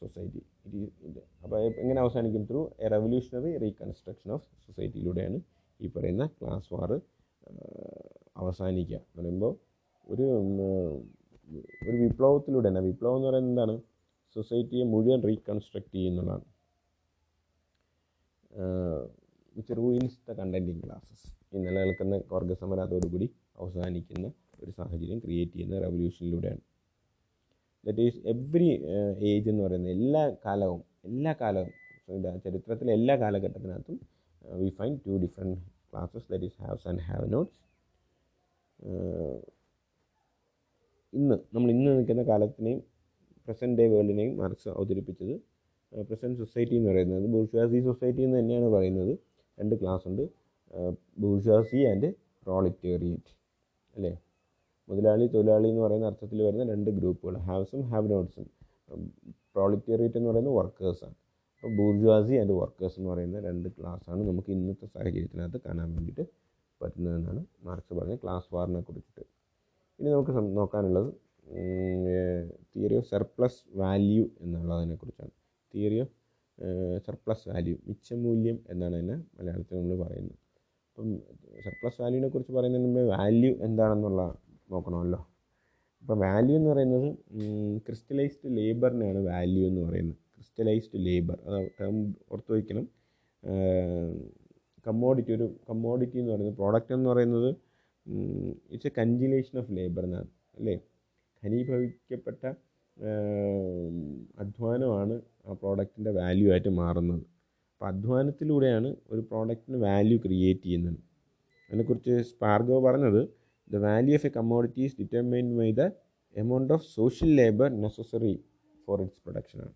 society 0.00 0.42
ഇത് 0.66 1.18
അപ്പോൾ 1.44 1.60
എങ്ങനെ 1.60 2.00
അവസാനിക്കും? 2.00 2.44
Through 2.50 2.70
a 2.80 2.88
revolutionary 2.88 3.58
reconstruction 3.58 4.30
of 4.32 4.46
സൊസൈറ്റിയിലൂടെയാണ് 4.66 5.40
ഈ 5.80 5.88
പറയുന്ന 5.88 6.26
ക്ലാസ് 6.26 6.74
വാർ 6.74 7.00
അവസാനിക്കുക. 8.36 8.96
എന്ന് 8.96 9.18
പറയുമ്പോൾ 9.18 9.52
ഒരു 10.06 10.26
ഒരു 11.88 11.96
വിപ്ലവത്തിലൂടെയാണ്. 11.96 12.78
വിപ്ലവം 12.78 13.16
എന്ന് 13.16 13.28
പറയുന്നത് 13.28 13.52
എന്താണ്? 13.52 13.74
സൊസൈറ്റിയെ 14.34 14.84
മുഴുവൻ 14.84 15.22
റീകൺസ്ട്രക്റ്റ് 15.22 15.94
ചെയ്യുന്നതാണ്. 15.94 16.44
Which 19.54 19.74
ruins 19.76 20.18
the 20.28 20.34
contending 20.38 20.82
classes 20.82 21.26
ഈ 21.54 21.62
നിലനിൽക്കുന്ന 21.62 22.16
വർഗസമരം 22.32 22.82
അതോടുകൂടി 22.82 23.26
അവസാനിക്കുന്ന 23.58 24.26
ഒരു 24.62 24.70
സാഹചര്യം 24.70 25.18
ക്രിയേറ്റ് 25.18 25.52
ചെയ്യുന്ന 25.52 25.78
റെവല്യൂഷനിലൂടെയാണ് 25.78 26.62
ദറ്റ് 27.86 28.02
ഈസ് 28.02 28.20
എവ്രി 28.26 28.68
ഏജ് 29.28 29.48
എന്ന് 29.48 29.62
പറയുന്നത് 29.62 29.92
എല്ലാ 29.92 30.22
കാലവും 30.44 30.80
എല്ലാ 31.04 31.32
കാലവും 31.40 31.70
ചരിത്രത്തിലെ 32.44 32.92
എല്ലാ 32.92 33.14
കാലഘട്ടത്തിനകത്തും 33.16 33.98
we 34.60 34.70
find 34.70 34.94
two 35.06 35.14
different 35.16 35.56
classes 35.92 36.26
that 36.30 36.44
is 36.44 36.58
haves 36.62 36.86
and 36.88 37.02
have 37.02 37.26
nots 37.32 37.58
ഇന്ന് 41.12 41.36
നമ്മൾ 41.54 41.68
ഇന്ന് 41.70 41.90
നിൽക്കുന്ന 41.90 42.22
കാലത്തിനെയും 42.22 42.80
പ്രസന്റ് 43.48 43.76
ഡേ 43.78 43.84
വേൾഡിനെയും 43.86 44.34
മാർക്സ് 44.36 44.68
അവതരിപ്പിച്ചത് 44.68 45.34
പ്രസന്റ് 46.08 46.36
സൊസൈറ്റി 46.42 46.74
എന്ന് 46.78 46.90
പറയുന്നത്. 46.90 47.24
ബൂർഷ്വാസി 47.34 47.78
സൊസൈറ്റി 47.88 48.22
എന്ന് 48.26 48.36
തന്നെയാണ് 48.40 48.68
പറയുന്നത്. 48.74 49.12
രണ്ട് 49.58 49.74
ക്ലാസ് 49.80 50.04
ഉണ്ട്. 50.10 50.24
ബൂർഷ്വാസി 51.22 51.80
ആൻഡ് 51.90 52.08
പ്രോളിറ്റേറിയറ്റ് 52.46 53.32
അല്ലേ? 53.96 54.12
മുതലാളി 54.88 55.26
തൊഴിലാളി 55.34 55.66
എന്ന് 55.72 55.82
പറയുന്ന 55.84 56.06
അർത്ഥത്തിൽ 56.10 56.38
വരുന്ന 56.46 56.64
രണ്ട് 56.72 56.90
ഗ്രൂപ്പുകൾ. 56.98 57.34
ഹാവ്സും 57.48 57.82
ഹാവ് 57.90 58.08
നോട്ട്സും 58.12 58.46
പ്രോളിറ്റേറിയറ്റ് 59.54 60.18
എന്ന് 60.20 60.30
പറയുന്നത് 60.30 60.56
വർക്കേഴ്സാണ് 60.60 61.16
അപ്പോൾ 61.56 61.72
ബൂർജ്വാസി 61.78 62.34
ആൻഡ് 62.42 62.54
വർക്കേഴ്സ് 62.60 62.96
എന്ന് 63.00 63.10
പറയുന്ന 63.10 63.40
രണ്ട് 63.48 63.68
ക്ലാസ്സാണ് 63.76 64.22
നമുക്ക് 64.28 64.50
ഇന്നത്തെ 64.56 64.86
സാഹചര്യത്തിനകത്ത് 64.94 65.58
കാണാൻ 65.66 65.88
വേണ്ടിയിട്ട് 65.96 66.24
പറ്റുന്നതെന്നാണ് 66.80 67.42
മാർക്സ് 67.66 67.92
പറഞ്ഞ 67.98 68.14
ക്ലാസ് 68.22 68.48
വാറിനെ 68.54 68.80
കുറിച്ചിട്ട്. 68.88 69.24
ഇനി 69.98 70.08
നമുക്ക് 70.14 70.32
നോക്കാനുള്ളത് 70.58 71.10
തിയറി 72.72 72.96
ഓഫ് 73.00 73.08
സർപ്ലസ് 73.12 73.60
വാല്യൂ 73.82 74.24
എന്നുള്ളതിനെ 74.40 74.96
കുറിച്ചാണ്. 75.02 75.32
തിയറി 75.74 75.98
ഓഫ് 76.04 76.14
സർപ്ലസ് 77.06 77.44
വാല്യൂ 77.50 77.74
മിച്ചമൂല്യം 77.88 78.56
എന്നാണ് 78.72 78.94
അതിനെ 78.98 79.16
മലയാളത്തിൽ 79.36 79.76
നമ്മൾ 79.80 79.98
പറയുന്നത്. 80.04 80.38
അപ്പം 80.88 81.08
സർപ്ലസ് 81.64 81.98
വാല്യൂവിനെ 82.02 82.28
കുറിച്ച് 82.32 82.52
പറയുന്നതിന് 82.56 82.88
മുമ്പ് 82.88 83.02
വാല്യൂ 83.14 83.52
എന്താണെന്നുള്ള 83.66 84.22
നോക്കണമല്ലോ. 84.72 85.20
അപ്പോൾ 86.02 86.16
വാല്യൂ 86.24 86.54
എന്ന് 86.58 86.70
പറയുന്നത് 86.72 87.08
ക്രിസ്റ്റലൈസ്ഡ് 87.86 88.50
ലേബറിനെയാണ് 88.58 89.20
വാല്യൂ 89.32 89.62
എന്ന് 89.70 89.82
പറയുന്നത്. 89.88 90.18
ക്രിസ്റ്റലൈസ്ഡ് 90.36 91.00
ലേബർ 91.06 91.36
അത് 91.48 91.58
ടേം 91.80 91.96
ഓർത്ത് 92.32 92.52
വയ്ക്കണം. 92.54 92.86
കമ്മോഡിറ്റി 94.86 95.32
ഒരു 95.38 95.46
കമ്മോഡിറ്റി 95.68 96.16
എന്ന് 96.22 96.32
പറയുന്നത് 96.32 96.56
പ്രോഡക്റ്റ് 96.60 96.92
എന്ന് 96.96 97.08
പറയുന്നത് 97.12 97.50
it's 98.74 98.88
a 98.90 98.92
congelation 99.00 99.54
of 99.60 99.70
labour 99.78 100.04
എന്നാണ് 100.08 100.30
അല്ലേ? 100.58 100.74
ഖനീഭവിക്കപ്പെട്ട 101.42 102.44
അധ്വാനമാണ് 104.42 105.14
ആ 105.44 105.52
പ്രോഡക്റ്റിന്റെ 105.62 106.12
വാല്യൂ 106.18 106.46
ആയിട്ട് 106.54 106.70
മാറുന്നത്. 106.80 107.22
അപ്പോൾ 107.72 107.86
അധ്വാനത്തിലൂടെയാണ് 107.92 108.88
ഒരു 109.12 109.22
പ്രോഡക്റ്റിന് 109.30 109.78
വാല്യൂ 109.86 110.16
ക്രിയേറ്റ് 110.24 110.64
ചെയ്യുന്നത്. 110.66 110.98
അതിനെക്കുറിച്ച് 111.70 112.14
സ്പാർഗോ 112.30 112.76
പറഞ്ഞത് 112.86 113.20
the 113.70 113.76
value 113.86 114.14
of 114.18 114.26
a 114.28 114.32
commodity 114.38 114.80
is 114.86 114.96
determined 115.00 115.54
by 115.60 115.68
the 115.80 115.84
amount 116.36 116.72
of 116.76 116.86
social 116.96 117.30
labour 117.40 117.70
necessary 117.84 118.32
for 118.84 118.98
its 119.04 119.20
പ്രൊഡക്ഷനാണ് 119.24 119.74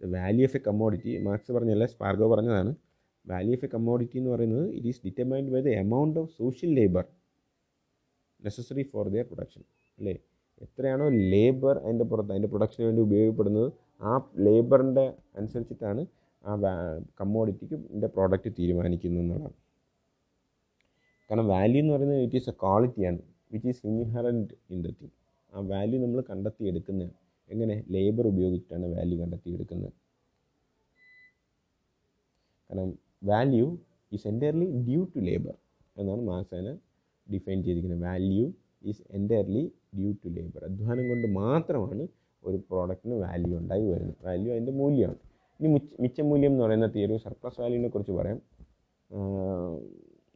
the 0.00 0.10
value 0.16 0.46
of 0.48 0.58
a 0.58 0.62
commodity 0.68 1.12
Marx 1.28 1.52
പറഞ്ഞല്ല 1.56 1.86
സ്പാർഗോ 1.94 2.28
പറഞ്ഞതാണ് 2.34 2.72
വാല്യൂ 3.24 3.54
ഓഫ് 3.58 3.66
എ 3.66 3.70
കമ്മോഡിറ്റി 3.74 4.16
എന്ന് 4.20 4.30
പറയുന്നത് 4.34 4.66
it 4.76 4.88
is 4.92 5.00
determined 5.06 5.52
by 5.54 5.62
the 5.68 5.72
amount 5.84 6.18
of 6.22 6.30
social 6.40 6.70
labour 6.78 7.04
necessary 8.42 8.84
for 8.92 9.04
their 9.14 9.26
production 9.30 9.62
അല്ലേ? 9.98 10.14
എത്രയാണോ 10.64 11.06
labour 11.32 11.74
അതിന്റെ 11.84 12.06
പുറത്ത് 12.10 12.32
അതിന്റെ 12.34 12.50
production 12.52 12.84
വേണ്ടി 12.88 13.02
ഉപയോഗപ്പെടുന്നത് 13.08 13.68
ആ 14.10 14.12
ലേബറിന്റെ 14.46 15.04
അനുസരിച്ചിട്ടാണ് 15.38 16.02
ആ 16.44 16.54
കമ്മോഡിറ്റിക്ക് 17.20 17.76
ഇതിന്റെ 17.88 18.08
പ്രോഡക്റ്റ് 18.14 18.50
തീരുമാനിക്കുന്നത് 18.58 19.22
എന്നുള്ളതാണ്. 19.24 19.56
കാരണം 21.30 21.46
വാല്യൂ 21.54 21.80
എന്ന് 21.82 21.92
പറയുന്നത് 21.94 22.22
ഇറ്റ് 22.26 22.38
ഈസ് 22.40 22.50
എ 22.52 22.54
ക്വാളിറ്റിയാണ് 22.62 23.20
which 23.52 23.68
is 23.72 23.82
inherent 23.90 24.54
in 24.74 24.80
the 24.86 24.90
thing 25.00 25.14
ആ 25.52 25.60
വാല്യൂ 25.72 25.98
നമ്മൾ 26.04 26.20
കണ്ടെത്തിയെടുക്കുന്നത് 26.30 27.12
എങ്ങനെ? 27.50 27.76
ലേബർ 27.94 28.24
ഉപയോഗിച്ചിട്ടാണ് 28.32 28.86
വാല്യൂ 28.96 29.16
കണ്ടെത്തിയെടുക്കുന്നത്. 29.22 29.92
കാരണം 32.70 32.90
value 33.30 33.66
is 34.16 34.26
entirely 34.32 34.68
due 34.88 35.00
to 35.14 35.20
labour 35.28 35.54
എന്നാണ് 36.00 36.22
അതിനെ 36.38 36.74
ഡിഫൈൻ 37.26 37.58
ചെയ്തിരിക്കുന്നത്. 37.64 38.02
Value 38.10 38.46
is 38.84 39.02
entirely 39.10 39.72
due 39.98 40.12
to 40.12 40.28
labour 40.28 40.64
അധ്വാനം 40.64 41.08
കൊണ്ട് 41.08 41.26
മാത്രമാണ് 41.28 42.08
ഒരു 42.44 42.56
പ്രോഡക്റ്റിന് 42.56 43.14
വാല്യൂ 43.14 43.58
ഉണ്ടായി 43.58 43.86
വരുന്നത്. 43.86 44.16
വാല്യൂ 44.24 44.52
അതിന്റെ 44.52 44.72
മൂല്യമാണ്. 44.72 45.18
ഇനി 45.60 45.68
മിച്ച 46.00 46.20
മൂല്യം 46.20 46.50
എന്ന് 46.52 46.64
പറയുന്ന 46.64 46.86
തിയറി 46.86 47.16
സർപ്ലസ് 47.16 47.60
വാല്യൂവിനെ 47.60 47.88
കുറിച്ച് 47.88 48.12
പറയാം. 48.12 48.38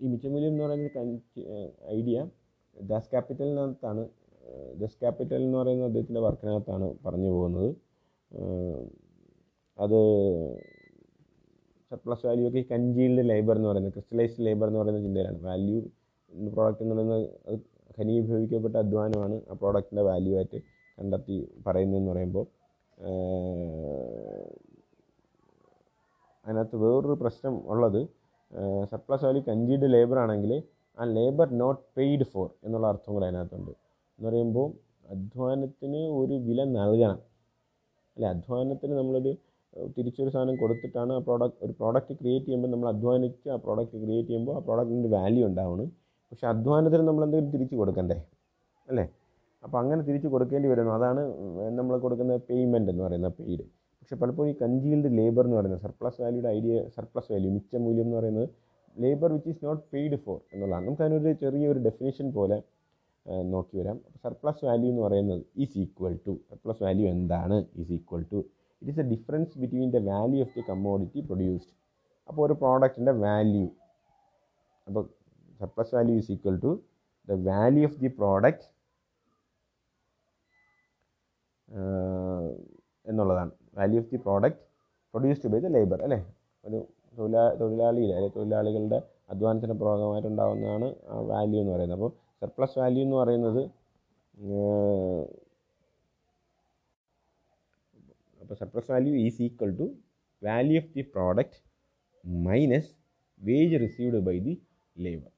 ഈ 0.01 0.07
മിച്ചമൂല്യം 0.07 0.49
എന്ന് 0.49 0.65
പറയുന്ന 0.65 1.45
ഐഡിയ 1.91 2.27
ദാസ് 2.83 3.11
ക്യാപിറ്റലിനകത്താണ് 3.11 4.09
ദസ് 4.77 4.99
ക്യാപിറ്റൽ 5.01 5.43
എന്ന് 5.43 5.59
പറയുന്ന 5.59 5.85
അദ്ദേഹത്തിന്റെ 5.85 6.21
വർക്കിനകത്താണ് 6.21 6.95
പറഞ്ഞു 7.07 7.31
പോകുന്നത്. 7.31 7.71
അത് 9.79 9.99
സർപ്ലസ് 11.91 12.27
വാല്യൂ 12.27 12.49
ഒക്കെ 12.49 12.65
കൺജീൽഡ് 12.71 13.29
ലേബർ 13.29 13.57
എന്ന് 13.57 13.69
പറയുന്നത് 13.69 13.93
ക്രിസ്റ്റലൈസ്ഡ് 13.93 14.47
ലേബർ 14.47 14.67
എന്ന് 14.67 14.79
പറയുന്ന 14.79 15.03
ചിന്തയിലാണ്. 15.03 15.43
വാല്യൂ 15.43 15.79
പ്രോഡക്റ്റ് 16.53 16.83
എന്ന് 16.83 16.95
പറയുന്നത് 16.95 17.31
അത് 17.47 17.76
ഖനീഭവിക്കപ്പെട്ട 17.97 18.77
അധ്വാനമാണ് 18.85 19.37
ആ 19.51 19.57
പ്രോഡക്റ്റിന്റെ 19.63 20.05
വാല്യൂ 20.11 20.33
ആയിട്ട് 20.39 20.59
കണ്ടെത്തി 20.99 21.37
പറയുന്നതെന്ന് 21.67 22.11
പറയുമ്പോൾ 22.13 22.47
അതിനകത്ത് 26.45 26.77
വേറൊരു 26.85 27.17
പ്രശ്നം 27.23 27.55
ഉള്ളത് 27.73 28.01
സർപ്ലസ് 28.91 29.25
വാല്യൂ 29.27 29.43
കഞ്ചീഡ് 29.51 29.87
ലേബർ 29.95 30.19
ആണെങ്കിൽ 30.25 30.53
ആ 30.99 31.05
ലേബർ 31.17 31.49
നോട്ട് 31.63 31.81
പെയ്ഡ് 31.97 32.27
ഫോർ 32.33 32.47
എന്നുള്ള 32.65 32.87
അർത്ഥം 32.93 33.13
കൂടെ 33.15 33.27
അതിനകത്തുണ്ട്. 33.31 33.73
എന്ന് 34.19 34.29
പറയുമ്പോൾ 34.29 34.69
അധ്വാനത്തിന് 35.15 36.03
ഒരു 36.21 36.35
വില 36.47 36.61
നൽകണം. 36.79 37.19
അല്ലെ 38.17 38.29
അധ്വാനത്തിന് 38.35 38.95
നമ്മളൊരു 39.01 39.33
തിരിച്ചൊരു 39.97 40.31
സാധനം 40.35 40.57
കൊടുത്തിട്ടാണ് 40.63 41.13
ആ 41.19 41.21
പ്രോഡക്റ്റ് 41.27 41.59
ഒരു 41.65 41.73
പ്രോഡക്റ്റ് 41.81 42.15
ക്രിയേറ്റ് 42.21 42.47
ചെയ്യുമ്പോൾ 42.47 42.71
നമ്മൾ 42.75 42.89
അധ്വാനിച്ച് 42.95 43.49
ആ 43.55 43.57
പ്രോഡക്റ്റ് 43.65 43.99
ക്രിയേറ്റ് 44.05 44.29
ചെയ്യുമ്പോൾ 44.29 44.55
ആ 44.59 44.61
പ്രോഡക്റ്റിന്റെ 44.69 45.11
വാല്യൂ 45.17 45.43
ഉണ്ടാവണം. 45.51 45.89
പക്ഷേ 46.31 46.47
അധ്വാനത്തിന് 46.53 47.05
നമ്മൾ 47.09 47.23
എന്തെങ്കിലും 47.27 47.53
തിരിച്ചു 47.55 47.77
കൊടുക്കണ്ടേ? 47.81 48.17
അല്ലേ? 48.89 49.05
അപ്പോൾ 49.65 49.79
അങ്ങനെ 49.83 50.03
തിരിച്ചു 50.09 50.29
കൊടുക്കേണ്ടി 50.35 50.69
വരുന്നു. 50.73 50.93
അതാണ് 50.99 51.23
നമ്മൾ 51.79 51.95
കൊടുക്കുന്ന 52.05 52.33
പേയ്മെന്റ് 52.51 52.91
എന്ന് 52.93 53.03
പറയുന്ന 53.07 53.29
പെയ്ഡ് 53.39 53.65
പക്ഷേ 54.01 54.17
പലപ്പോഴും 54.23 54.49
ഈ 54.51 54.55
കഞ്ചീൽഡ് 54.63 55.11
ലേബർ 55.19 55.45
എന്ന് 55.47 55.57
പറയുന്നത് 55.59 55.83
സർപ്ലസ് 55.87 56.19
വാല്യൂയുടെ 56.23 56.51
ഐഡിയ 56.57 56.75
സർപ്ലസ് 56.97 57.31
വാല്യൂ 57.33 57.51
മിച്ച 57.55 57.77
മൂല്യം 57.85 58.05
എന്ന് 58.07 58.17
പറയുന്നത് 58.19 58.49
labour 58.97 59.31
which 59.37 59.51
is 59.53 59.63
not 59.67 59.83
paid 59.93 60.17
for 60.25 60.37
എന്നുള്ളതാണ്. 60.53 60.85
നമുക്ക് 60.87 61.03
അതിനൊരു 61.07 61.33
ചെറിയൊരു 61.43 61.81
ഡെഫിനേഷൻ 61.87 62.27
പോലെ 62.37 62.59
നോക്കി 63.55 63.75
വരാം. 63.81 63.97
സർപ്ലസ് 64.25 64.63
വാല്യൂ 64.69 64.89
എന്ന് 64.93 65.03
പറയുന്നത് 65.07 65.43
is 65.63 65.77
equal 65.85 66.15
to 66.27 66.33
surplus 66.51 66.83
value 66.87 67.07
എന്താണ്? 67.15 67.57
Is 67.81 67.93
equal 67.99 68.23
to 68.33 68.39
it 68.83 68.91
is 68.93 69.01
a 69.05 69.07
difference 69.15 69.53
between 69.63 69.91
the 69.97 70.01
value 70.11 70.41
of 70.47 70.55
the 70.59 70.65
commodity 70.71 71.21
produced 71.29 71.73
അപ്പോൾ 72.29 72.43
ഒരു 72.47 72.57
പ്രോഡക്റ്റിന്റെ 72.63 73.15
വാല്യൂ 73.25 73.67
അപ്പോൾ 74.87 75.03
surplus 75.61 75.95
value 75.97 76.15
is 76.21 76.31
equal 76.35 76.57
to 76.65 76.73
the 77.29 77.39
value 77.51 77.85
of 77.89 77.99
the 78.05 78.11
product 78.21 78.67
എന്നുള്ളതാണ്. 83.11 83.53
Value 83.79 83.99
of 84.03 84.11
the 84.13 84.19
product 84.27 84.63
produced 85.15 85.51
by 85.53 85.59
the 85.65 85.69
labour 85.77 85.99
അല്ലേ? 86.07 86.19
ഒരു 86.65 86.79
തൊഴിലാ 87.19 87.43
തൊഴിലാളിയിലെ 87.61 88.15
അല്ലെ 88.19 88.31
തൊഴിലാളികളുടെ 88.37 88.99
അധ്വാനത്തിന് 89.33 89.75
ഭാഗമായിട്ടുണ്ടാകുന്നതാണ് 89.83 90.89
value 91.33 91.59
എന്ന് 91.63 91.73
പറയുന്നത്. 91.75 91.99
അപ്പോൾ 91.99 92.13
സർപ്ലസ് 92.43 92.77
വാല്യൂ 92.83 93.03
എന്ന് 93.07 93.17
പറയുന്നത് 93.23 93.63
അപ്പോൾ 98.43 98.57
surplus 98.61 98.91
value 98.95 99.13
is 99.27 99.41
equal 99.47 99.71
to 99.81 99.87
value 100.43 100.77
of 100.83 100.93
the 100.97 101.03
product 101.15 101.59
minus 102.47 102.91
wage 103.41 103.79
received 103.85 104.21
by 104.29 104.37
the 104.47 104.55
labour 104.97 105.33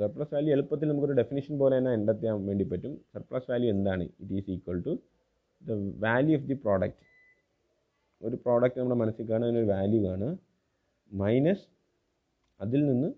surplus 0.00 0.32
value 0.34 0.50
എളുപ്പത്തിൽ 0.56 0.88
നമുക്കൊരു 0.90 1.16
ഡെഫിനിഷൻ 1.20 1.54
പോലെ 1.62 1.74
തന്നെ 1.78 1.90
കണ്ടെത്താൻ 1.94 2.44
വേണ്ടി 2.48 2.64
പറ്റും. 2.72 2.92
സർപ്ലസ് 3.14 3.48
വാല്യൂ 3.52 3.68
എന്താണ്? 3.76 4.04
It 4.22 4.34
is 4.40 4.50
equal 4.54 4.78
to 4.86 4.92
the 5.62 5.76
value 6.04 6.36
of 6.38 6.46
the 6.50 6.56
product 6.64 7.04
ഒരു 8.26 8.36
പ്രോഡക്റ്റ് 8.44 8.78
നമ്മുടെ 8.80 8.98
മനസ്സിൽ 9.02 9.24
കാണുക 9.30 9.48
അതിനൊരു 9.48 9.68
വാല്യൂ 9.74 10.00
കാണുക 10.08 10.32
മൈനസ് 11.12 11.64
അതിൽ 12.60 12.80
നിന്ന് 12.90 13.08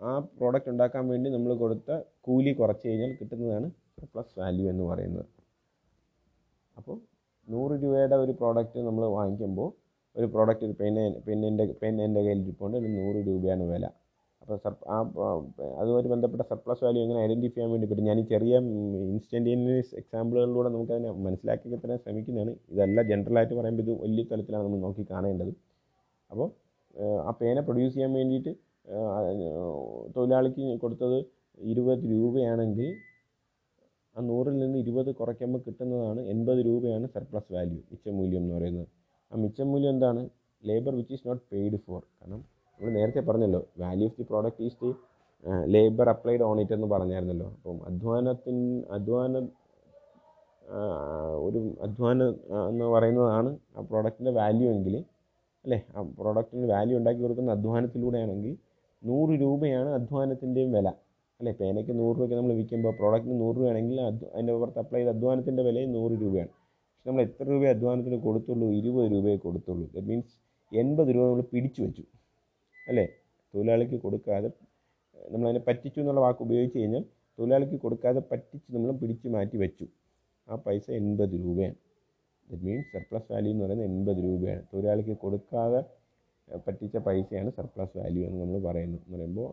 ആ 0.00 0.12
പ്രോഡക്റ്റ് 0.38 0.70
ഉണ്ടാക്കാൻ 0.72 1.04
വേണ്ടി 1.12 1.28
നമ്മൾ 1.34 1.50
കൊടുത്ത 1.62 1.90
കൂലി 2.26 2.52
കുറച്ച് 2.60 2.84
കഴിഞ്ഞാൽ 2.88 3.12
കിട്ടുന്നതാണ് 3.20 3.68
സർപ്ലസ് 3.96 4.32
വാല്യൂ 4.40 4.66
എന്ന് 4.72 4.84
പറയുന്നത്. 4.90 5.28
അപ്പോൾ 6.76 6.96
നൂറ് 7.48 7.74
രൂപയുടെ 7.82 8.16
ഒരു 8.24 8.32
പ്രോഡക്റ്റ് 8.40 8.86
നമ്മൾ 8.88 9.04
വാങ്ങിക്കുമ്പോൾ 9.18 9.68
ഒരു 10.16 10.26
പ്രോഡക്റ്റ് 10.34 10.64
ഒരു 10.68 10.74
പെൻ 10.80 10.96
പെന്നിന്റെ 11.26 11.64
പെൻ 11.82 11.94
എന്റെ 12.06 12.20
കയ്യിൽ 12.26 12.42
ഇരിപ്പുണ്ട് 12.44 12.76
നൂറ് 12.98 13.20
രൂപയാണ് 13.28 13.64
വില. 13.72 13.84
അപ്പോൾ 14.44 14.58
സർ 14.64 14.72
ആ 14.94 14.96
അതുമായി 15.80 16.08
ബന്ധപ്പെട്ട 16.12 16.42
സർപ്ലസ് 16.48 16.82
വാല്യൂ 16.84 17.02
എങ്ങനെ 17.04 17.20
ഐഡന്റിഫൈ 17.26 17.54
ചെയ്യാൻ 17.54 17.70
വേണ്ടി 17.74 17.86
പറ്റും? 17.90 18.06
ഞാൻ 18.10 18.18
ചെറിയ 18.32 18.54
ഇൻസ്റ്റന്റേനിയസ് 19.12 19.92
എക്സാമ്പിളുകളിലൂടെ 20.00 20.70
നമുക്കതിനെ 20.74 21.10
മനസ്സിലാക്കി 21.26 21.76
തരാൻ 21.84 21.98
ശ്രമിക്കുന്നതാണ്. 22.02 22.52
ഇതല്ല 22.72 23.02
ജനറലായിട്ട് 23.10 23.54
പറയുമ്പോൾ 23.58 23.84
ഇത് 23.86 23.92
വലിയ 24.02 24.24
തലത്തിലാണ് 24.32 24.64
നമ്മൾ 24.66 24.80
നോക്കി 24.86 25.04
കാണേണ്ടത്. 25.12 25.52
അപ്പോൾ 26.30 26.48
ആ 27.28 27.32
പേന 27.40 27.58
പ്രൊഡ്യൂസ് 27.68 27.94
ചെയ്യാൻ 27.96 28.12
വേണ്ടിയിട്ട് 28.18 28.52
തൊഴിലാളിക്ക് 30.16 30.64
കൊടുത്തത് 30.84 31.18
ഇരുപത് 31.72 32.04
രൂപയാണെങ്കിൽ 32.12 32.88
ആ 34.16 34.22
നൂറിൽ 34.30 34.56
നിന്ന് 34.62 34.78
ഇരുപത് 34.84 35.10
കുറയ്ക്കുമ്പോൾ 35.20 35.60
കിട്ടുന്നതാണ് 35.66 36.20
എൺപത് 36.32 36.60
രൂപയാണ് 36.68 37.06
സർപ്ലസ് 37.14 37.50
വാല്യൂ 37.54 37.78
മിച്ചമൂല്യം 37.92 38.42
എന്ന് 38.42 38.54
പറയുന്നത്. 38.58 38.88
ആ 39.30 39.36
മിച്ച 39.44 39.60
മൂല്യം 39.70 39.92
എന്താണ്? 39.94 40.22
Labour 40.62 40.94
which 40.98 41.14
is 41.16 41.26
not 41.28 41.42
paid 41.52 41.80
for 41.86 42.02
കാരണം 42.18 42.42
നമ്മൾ 42.80 42.92
നേരത്തെ 42.98 43.20
പറഞ്ഞല്ലോ 43.20 43.60
value 43.82 44.06
of 44.08 44.16
the 44.20 44.24
product 44.30 44.62
is 44.68 44.78
the 44.82 44.90
labour 45.74 46.08
applied 46.12 46.44
on 46.48 46.56
it 46.60 46.74
എന്ന് 46.76 46.86
പറഞ്ഞായിരുന്നല്ലോ. 46.86 47.48
അപ്പം 47.56 47.76
അധ്വാനത്തിൻ 47.88 48.56
അധ്വാന 48.96 49.42
ഒരു 51.46 51.60
അധ്വാനം 51.86 52.30
എന്ന് 52.70 52.84
പറയുന്നതാണ് 52.84 53.50
ആ 53.76 53.80
പ്രോഡക്റ്റിന്റെ 53.90 54.32
വാല്യൂ 54.40 54.68
എങ്കിൽ 54.74 54.94
അല്ലേ? 55.64 55.78
ആ 55.96 56.02
പ്രോഡക്റ്റിന് 56.18 56.66
വാല്യൂ 56.72 56.94
ഉണ്ടാക്കി 57.00 57.20
കൊടുക്കുന്ന 57.20 57.52
അധ്വാനത്തിലൂടെയാണെങ്കിൽ 57.52 58.52
നൂറ് 59.02 59.34
രൂപയാണ് 59.42 59.90
അധ്വാനത്തിന്റെയും 59.98 60.72
വില. 60.76 60.88
അല്ലേ? 61.40 61.52
പേനയ്ക്ക് 61.60 61.92
നൂറ് 62.00 62.14
രൂപയ്ക്ക് 62.16 62.36
നമ്മൾ 62.40 62.52
വിൽക്കുമ്പോൾ 62.60 62.92
പ്രോഡക്റ്റിന് 63.00 63.36
നൂറ് 63.42 63.56
രൂപയാണെങ്കിൽ 63.58 64.00
അതിന്റെ 64.08 64.52
പുറത്ത് 64.62 64.80
അപ്ലൈ 64.82 65.00
ചെയ്ത 65.00 65.12
അധ്വാനത്തിന്റെ 65.16 65.62
വിലയും 65.68 65.92
നൂറ് 65.98 66.14
രൂപയാണ്. 66.22 66.52
പക്ഷെ 66.92 67.08
നമ്മൾ 67.10 67.22
എത്ര 67.28 67.46
രൂപ 67.52 67.64
അധ്വാനത്തിന് 67.76 68.18
കൊടുത്തുള്ളൂ? 68.26 68.66
ഇരുപത് 68.80 69.08
രൂപയെ 69.14 69.36
കൊടുത്തുള്ളൂ. 69.46 69.86
ദറ്റ് 69.94 70.08
മീൻസ് 70.12 70.34
എൺപത് 70.82 71.10
രൂപ 71.14 71.24
നമ്മൾ 71.28 71.46
പിടിച്ചു 71.54 71.80
വെച്ചു. 71.86 72.04
അല്ലേ? 72.88 73.04
തൊഴിലാളിക്ക് 73.54 73.96
കൊടുക്കാതെ 74.00 74.48
നമ്മളതിനെ 75.32 75.60
പറ്റിച്ചു 75.68 75.98
എന്നുള്ള 76.00 76.20
വാക്ക് 76.20 76.42
ഉപയോഗിച്ച് 76.42 76.78
കഴിഞ്ഞാൽ 76.78 77.04
തൊഴിലാളിക്ക് 77.38 77.76
കൊടുക്കാതെ 77.84 78.20
പറ്റിച്ച് 78.32 78.68
നമ്മൾ 78.76 78.90
പിടിച്ചു 79.02 79.28
മാറ്റി 79.28 79.56
വെച്ചു. 79.56 79.86
ആ 80.48 80.54
പൈസ 80.66 80.90
എൺപത് 81.00 81.34
രൂപയാണ്. 81.44 81.76
ദറ്റ് 82.48 82.64
മീൻസ് 82.64 82.88
സർപ്ലസ് 82.92 83.28
വാല്യൂ 83.32 83.50
എന്ന് 83.52 83.64
പറയുന്നത് 83.64 83.88
എൺപത് 83.90 84.20
രൂപയാണ്. 84.24 84.62
തൊഴിലാളിക്ക് 84.72 85.16
കൊടുക്കാതെ 85.24 85.80
പറ്റിച്ച 86.66 86.96
പൈസയാണ് 86.96 87.50
സർപ്ലസ് 87.50 87.94
വാല്യൂ 87.98 88.22
എന്ന് 88.28 88.40
നമ്മൾ 88.44 88.62
പറയുന്നത്. 88.68 89.00
എന്ന് 89.06 89.16
പറയുമ്പോൾ 89.16 89.48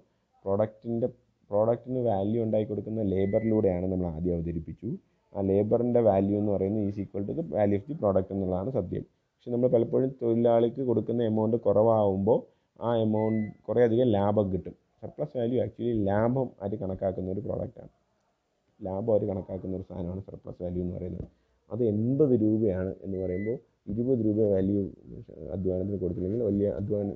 പ്രോഡക്റ്റിന്റെ 0.45 1.07
പ്രോഡക്റ്റിന് 1.49 1.99
വാല്യൂ 1.99 2.43
ഉണ്ടാക്കി 2.43 2.67
കൊടുക്കുന്ന 2.67 3.01
ലേബറിലൂടെയാണ് 3.13 3.85
നമ്മൾ 3.91 4.07
ആദ്യം 4.15 4.35
അവതരിപ്പിച്ചു. 4.35 4.89
ആ 5.35 5.41
ലേബറിന്റെ 5.49 6.01
വാല്യൂ 6.01 6.35
എന്ന് 6.39 6.51
പറയുന്നത് 6.51 6.83
is 6.89 6.99
equal 6.99 7.23
to 7.27 7.33
the 7.39 7.43
value 7.55 7.77
of 7.79 7.87
the 7.89 7.95
product 8.01 8.33
എന്നുള്ളതാണ് 8.35 8.71
സത്യം. 8.77 9.03
പക്ഷെ 9.33 9.51
നമ്മൾ 9.51 9.69
പലപ്പോഴും 9.75 10.09
തൊഴിലാളിക്ക് 10.21 10.81
കൊടുക്കുന്ന 10.89 11.21
എമൗണ്ട് 11.23 11.57
കുറവാകുമ്പോൾ 11.67 12.39
ആ 12.81 12.91
എമൗണ്ട് 13.05 13.47
കുറേയധികം 13.67 14.07
ലാഭം 14.17 14.45
കിട്ടും. 14.53 14.75
സർപ്ലസ് 15.01 15.35
വാല്യൂ 15.37 15.57
ആക്ച്വലി 15.63 15.93
ലാഭം 16.09 16.47
ആയിട്ട് 16.61 16.77
കണക്കാക്കുന്ന 16.83 17.31
ഒരു 17.35 17.41
പ്രോഡക്റ്റാണ് 17.45 17.91
ലാഭം 18.79 19.11
അവർ 19.13 19.23
കണക്കാക്കുന്ന 19.31 19.73
ഒരു 19.79 19.85
സാധനമാണ് 19.89 20.21
സർപ്ലസ് 20.29 20.59
വാല്യൂ 20.63 20.81
എന്ന് 20.83 20.95
പറയുന്നത്. 20.97 21.27
അത് 21.71 21.81
എൺപത് 21.91 22.33
രൂപയാണ് 22.43 22.91
എന്ന് 23.05 23.17
പറയുമ്പോൾ 23.23 23.57
ഇരുപത് 23.91 24.21
രൂപ 24.27 24.39
വാല്യൂ 24.53 24.81
അധ്വാനത്തിന് 25.55 25.99
കൊടുത്തില്ലെങ്കിൽ 26.03 26.41
വലിയ 26.49 26.67
അധ്വാനം 26.79 27.15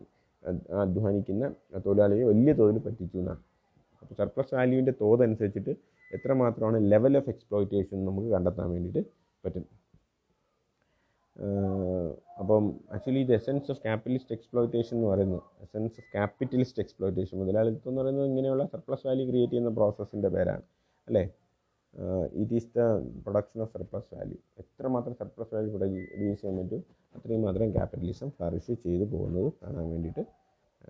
അധ്വാനിക്കുന്ന 0.84 1.46
തൊഴിലാളിയെ 1.86 2.26
വലിയ 2.32 2.52
തോതിൽ 2.60 2.78
പറ്റിച്ചു 2.88 3.18
എന്നാണ്. 3.22 3.42
അപ്പോൾ 4.02 4.16
സർപ്ലസ് 4.22 4.54
വാല്യൂവിന്റെ 4.56 4.94
തോതനുസരിച്ചിട്ട് 5.02 5.74
എത്രമാത്രമാണ് 6.12 6.78
ലെവൽ 6.92 7.14
ഓഫ് 7.20 7.30
എക്സ്പ്ലോയിറ്റേഷൻ 7.34 7.98
നമുക്ക് 8.10 8.30
കണ്ടെത്താൻ 8.36 8.68
വേണ്ടിയിട്ട് 8.74 9.02
പറ്റും. 9.44 9.66
അപ്പം 12.42 12.64
ആക്ച്വലി 12.96 13.22
ഇത് 13.26 13.34
എസെൻസ് 13.34 13.70
ഓഫ് 13.72 13.82
ക്യാപിറ്റലിസ്റ്റ് 13.82 14.34
എക്സ്പ്ലോയിറ്റേഷൻ 14.36 14.94
എന്ന് 14.98 15.08
പറയുന്നത് 15.12 15.42
എസെൻസ് 15.66 15.98
ഓഫ് 16.02 16.10
ക്യാപിറ്റലിസ്റ്റ് 16.14 16.82
എക്സ്പ്ലോയിറ്റേഷൻ 16.84 17.36
മുതലാളിത്തം 17.42 17.90
എന്ന് 17.92 18.02
പറയുന്നത് 18.02 18.28
ഇങ്ങനെയുള്ള 18.32 18.66
സർപ്ലസ് 18.74 19.06
വാല്യൂ 19.08 19.26
ക്രിയേറ്റ് 19.30 19.54
ചെയ്യുന്ന 19.54 19.72
പ്രോസസ്സിന്റെ 19.80 20.30
പേരാണ് 20.36 20.64
അല്ലേ? 21.08 21.24
It 22.42 22.56
is 22.60 22.70
the 22.78 22.84
production 23.26 23.60
of 23.66 23.72
surplus 23.76 24.10
value 24.16 24.38
എത്രമാത്രം 24.62 25.14
സർപ്ലസ് 25.22 25.54
വാല്യൂ 25.56 25.72
പ്രൊഡ്യൂസ് 25.76 26.08
ചെയ്യാൻ 26.42 26.56
പറ്റും 26.62 26.82
അത്രയും 27.16 27.44
മാത്രം 27.48 27.68
ക്യാപിറ്റലിസം 27.76 28.30
ഫ്ലറിഷ് 28.38 28.74
ചെയ്ത് 28.86 29.06
പോകുന്നത് 29.14 29.50
കാണാൻ 29.60 29.86
വേണ്ടിയിട്ട് 29.92 30.24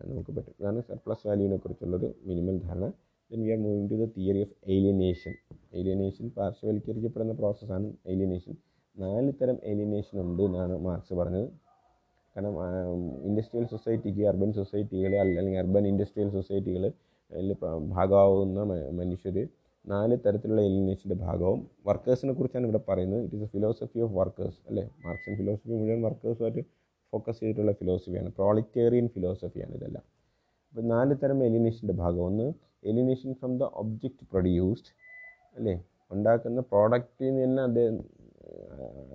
നമുക്ക് 0.06 0.32
പറ്റും. 0.38 0.54
ഇതാണ് 0.60 0.80
സർപ്ലസ് 0.90 1.24
വാല്യൂവിനെ 1.28 1.58
കുറിച്ചുള്ളൊരു 1.64 2.08
മിനിമം 2.30 2.56
ധാരണ. 2.66 2.86
Then 3.32 3.42
we 3.46 3.52
are 3.52 3.60
moving 3.66 3.90
to 3.92 3.98
the 4.02 4.08
theory 4.16 4.42
of 4.46 4.56
alienation 4.74 5.34
alienation 5.80 6.26
പാർശ്വവൽക്കരിക്കപ്പെടുന്ന 6.38 7.34
പ്രോസസ്സാണ് 7.40 7.88
ഏലിയനേഷൻ 8.12 8.54
നാല് 8.98 9.32
തരം 9.40 9.58
എലിമിനേഷൻ 9.64 10.18
ഉണ്ട് 10.22 10.42
എന്നാണ് 10.44 10.74
മാർക്സ് 10.86 11.14
പറഞ്ഞത്. 11.20 11.48
കാരണം 12.36 12.54
ഇൻഡസ്ട്രിയൽ 13.28 13.66
സൊസൈറ്റിക്ക് 13.74 14.24
അർബൻ 14.32 14.50
സൊസൈറ്റികൾ 14.54 15.14
അല്ലെങ്കിൽ 15.24 15.58
അർബൻ 15.64 15.84
ഇൻഡസ്ട്രിയൽ 15.92 16.30
സൊസൈറ്റികൾ 16.38 16.84
ഭാഗമാവുന്ന 17.96 18.64
മനുഷ്യർ 19.00 19.38
നാല് 19.86 20.16
തരത്തിലുള്ള 20.26 20.62
എലിമിനേഷന്റെ 20.62 21.16
ഭാഗവും 21.16 21.60
വർക്കേഴ്സിനെ 21.88 22.34
കുറിച്ചാണ് 22.34 22.66
ഇവിടെ 22.68 22.82
പറയുന്നത്. 22.90 23.22
It 23.26 23.36
is 23.36 23.44
a 23.44 23.50
philosophy 23.56 24.00
of 24.06 24.14
workers 24.20 24.60
അല്ലേ? 24.70 24.84
മാർക്സിൻ 25.06 25.34
ഫിലോസഫി 25.40 25.74
മുഴുവൻ 25.80 26.02
വർക്കേഴ്സുമായിട്ട് 26.02 26.62
ഫോക്കസ് 27.14 27.40
ചെയ്തിട്ടുള്ള 27.40 27.72
ഫിലോസഫിയാണ് 27.82 28.30
പ്രോളിറ്റേറിയൻ 28.40 29.08
ഫിലോസഫിയാണ് 29.16 29.74
ഇതെല്ലാം. 29.80 30.06
അപ്പോൾ 30.70 30.86
നാല് 30.94 31.16
തരം 31.24 31.40
എലിനേഷന്റെ 31.48 31.96
ഭാഗം. 32.04 32.24
ഒന്ന് 32.30 32.48
alienation 32.92 33.34
from 33.34 33.52
the 33.58 33.64
object 33.84 34.26
produced 34.32 34.92
അല്ലേ? 35.58 35.76
ഉണ്ടാക്കുന്ന 36.12 36.60
പ്രോഡക്റ്റിൽ 36.72 37.26
നിന്ന് 37.26 37.44
തന്നെ 37.44 37.62
അദ്ദേഹം 37.64 37.96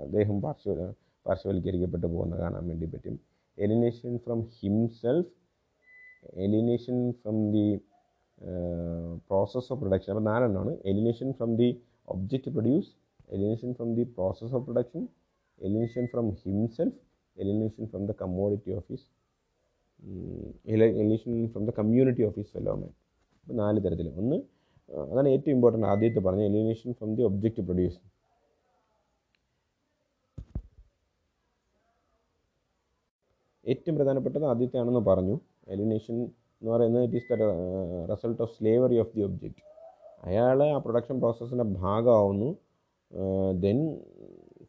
അദ്ദേഹം 0.05 0.37
പാർശ്വ 0.45 0.75
പാർശ്വവൽക്കരിക്കപ്പെട്ടു 1.27 2.07
പോകുന്ന 2.13 2.35
കാണാൻ 2.43 2.65
വേണ്ടി 2.71 2.87
പറ്റും. 2.93 3.17
Alienation 3.59 4.13
from 4.25 4.39
himself 4.59 5.31
alienation 6.45 6.97
from 7.21 7.37
the 7.55 7.67
process 9.29 9.69
of 9.73 9.79
production 9.83 10.11
അപ്പോൾ 10.15 10.27
നാലെണ്ണമാണ്. 10.31 10.73
Alienation 10.91 11.29
from 11.39 11.51
the 11.61 11.69
object 12.15 12.51
produce 12.55 12.91
alienation 13.35 13.71
from 13.79 13.89
the 13.99 14.05
process 14.17 14.53
of 14.57 14.65
production 14.69 15.03
alienation 15.61 16.05
from 16.13 16.27
himself 16.43 16.99
alienation 17.37 17.85
from 17.91 18.03
the 18.11 18.15
commodity 18.23 18.73
of his 18.79 19.07
alienation 20.73 21.33
from 21.53 21.65
the 21.69 21.73
community 21.81 22.23
of his 22.29 22.51
fellow man 22.55 22.91
അപ്പോൾ 23.41 23.57
നാല് 23.63 23.81
തരത്തിൽ 23.85 24.09
ഒന്ന് 24.23 24.39
അതാണ് 25.11 25.29
ഏറ്റവും 25.35 25.53
important 25.57 25.89
ആദ്യത്തെ 25.93 26.21
പറഞ്ഞ 26.27 26.45
alienation 26.51 26.91
from 26.99 27.11
the 27.19 27.25
object 27.31 27.63
produce 27.69 27.99
ഏറ്റവും 33.73 33.95
പ്രധാനപ്പെട്ടത് 33.99 34.45
ആദ്യത്തെയാണെന്ന് 34.53 35.03
പറഞ്ഞു. 35.11 35.37
എലിനേഷൻ 35.75 36.17
എന്ന് 36.61 36.71
പറയുന്നത് 36.75 37.05
it 37.07 37.19
is 37.21 37.29
the 37.33 37.47
result 38.13 38.41
of 38.45 38.53
slavery 38.57 38.97
of 39.03 39.13
the 39.17 39.23
object 39.29 39.63
അയാൾ 40.29 40.59
ആ 40.69 40.79
പ്രൊഡക്ഷൻ 40.85 41.17
പ്രോസസ്സിന്റെ 41.23 41.67
ഭാഗമാവുന്നു. 41.83 42.49
ദെൻ 43.65 43.79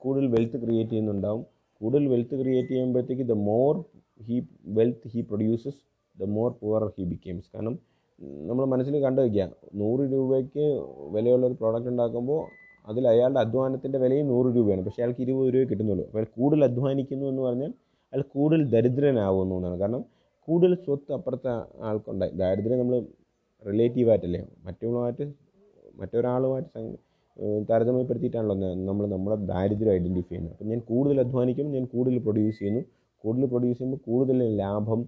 കൂടുതൽ 0.03 0.27
വെൽത്ത് 0.35 0.57
ക്രിയേറ്റ് 0.63 0.91
ചെയ്യുന്നുണ്ടാവും. 0.91 1.43
കൂടുതൽ 1.81 2.05
വെൽത്ത് 2.13 2.35
ക്രിയേറ്റ് 2.41 2.71
ചെയ്യുമ്പോഴത്തേക്ക് 2.73 3.25
the 3.33 3.35
more 3.49 3.71
he 4.27 4.35
wealth 4.77 5.09
he 5.13 5.21
produces 5.29 5.79
the 6.21 6.27
more 6.37 6.49
poor 6.61 6.83
he 6.95 7.03
becomes 7.11 7.47
കാരണം 7.55 7.75
നമ്മൾ 8.49 8.65
മനസ്സിൽ 8.71 8.95
കണ്ടു 9.03 9.19
വയ്ക്കുക 9.21 9.45
നൂറ് 9.81 10.03
രൂപയ്ക്ക് 10.13 10.65
വിലയുള്ള 11.13 11.45
ഒരു 11.49 11.55
പ്രോഡക്റ്റ് 11.61 11.89
ഉണ്ടാക്കുമ്പോൾ 11.93 12.41
അതിൽ 12.87 13.03
അയാളുടെ 13.11 13.39
അധ്വാനത്തിന്റെ 13.39 13.97
വിലയും 14.03 14.27
നൂറ് 14.33 14.49
രൂപയാണ്. 14.55 14.81
പക്ഷേ 14.85 15.01
അയാൾക്ക് 15.03 15.21
ഇരുപത് 15.25 15.49
രൂപ 15.53 15.63
കിട്ടുന്നുള്ളൂ. 15.71 16.05
അപ്പോൾ 16.09 16.27
കൂടുതൽ 16.37 16.63
അധ്വാനിക്കുന്നു 16.69 17.25
എന്ന് 17.31 17.41
പറഞ്ഞാൽ 17.47 17.71
അയാൾ 18.13 18.23
കൂടുതൽ 18.35 18.61
ദരിദ്രനാവുന്നു 18.75 19.55
എന്നാണ്. 19.59 19.77
കാരണം 19.83 20.01
കൂടുതൽ 20.47 20.73
സ്വത്ത് 20.85 21.11
അപ്പുറത്തെ 21.17 21.51
ആൾക്കുണ്ടായി 21.89 22.33
ദാരിദ്ര്യം 22.41 22.79
നമ്മൾ 22.81 22.97
റിലേറ്റീവായിട്ടല്ലേ 23.63 24.41
മറ്റുള്ളവരുമായിട്ട് 24.67 25.25
മറ്റൊരാളുമായിട്ട് 26.01 26.81
താരതമ്യപ്പെടുത്തിയിട്ടാണല്ലോ 27.69 28.55
നമ്മൾ 28.89 29.03
നമ്മുടെ 29.13 29.37
ദാരിദ്ര്യം 29.51 29.91
ഐഡന്റിഫൈ 29.97 30.27
ചെയ്യുന്നത്. 30.29 30.53
അപ്പം 30.55 30.69
ഞാൻ 30.73 30.81
കൂടുതൽ 30.89 31.17
അധ്വാനിക്കും 31.23 31.67
ഞാൻ 31.75 31.85
കൂടുതൽ 31.93 32.17
പ്രൊഡ്യൂസ് 32.25 32.57
ചെയ്യുന്നു. 32.59 32.81
കൂടുതൽ 33.23 33.45
പ്രൊഡ്യൂസ് 33.53 33.77
ചെയ്യുമ്പോൾ 33.79 34.01
കൂടുതൽ 34.09 34.37
ലാഭം 34.61 35.01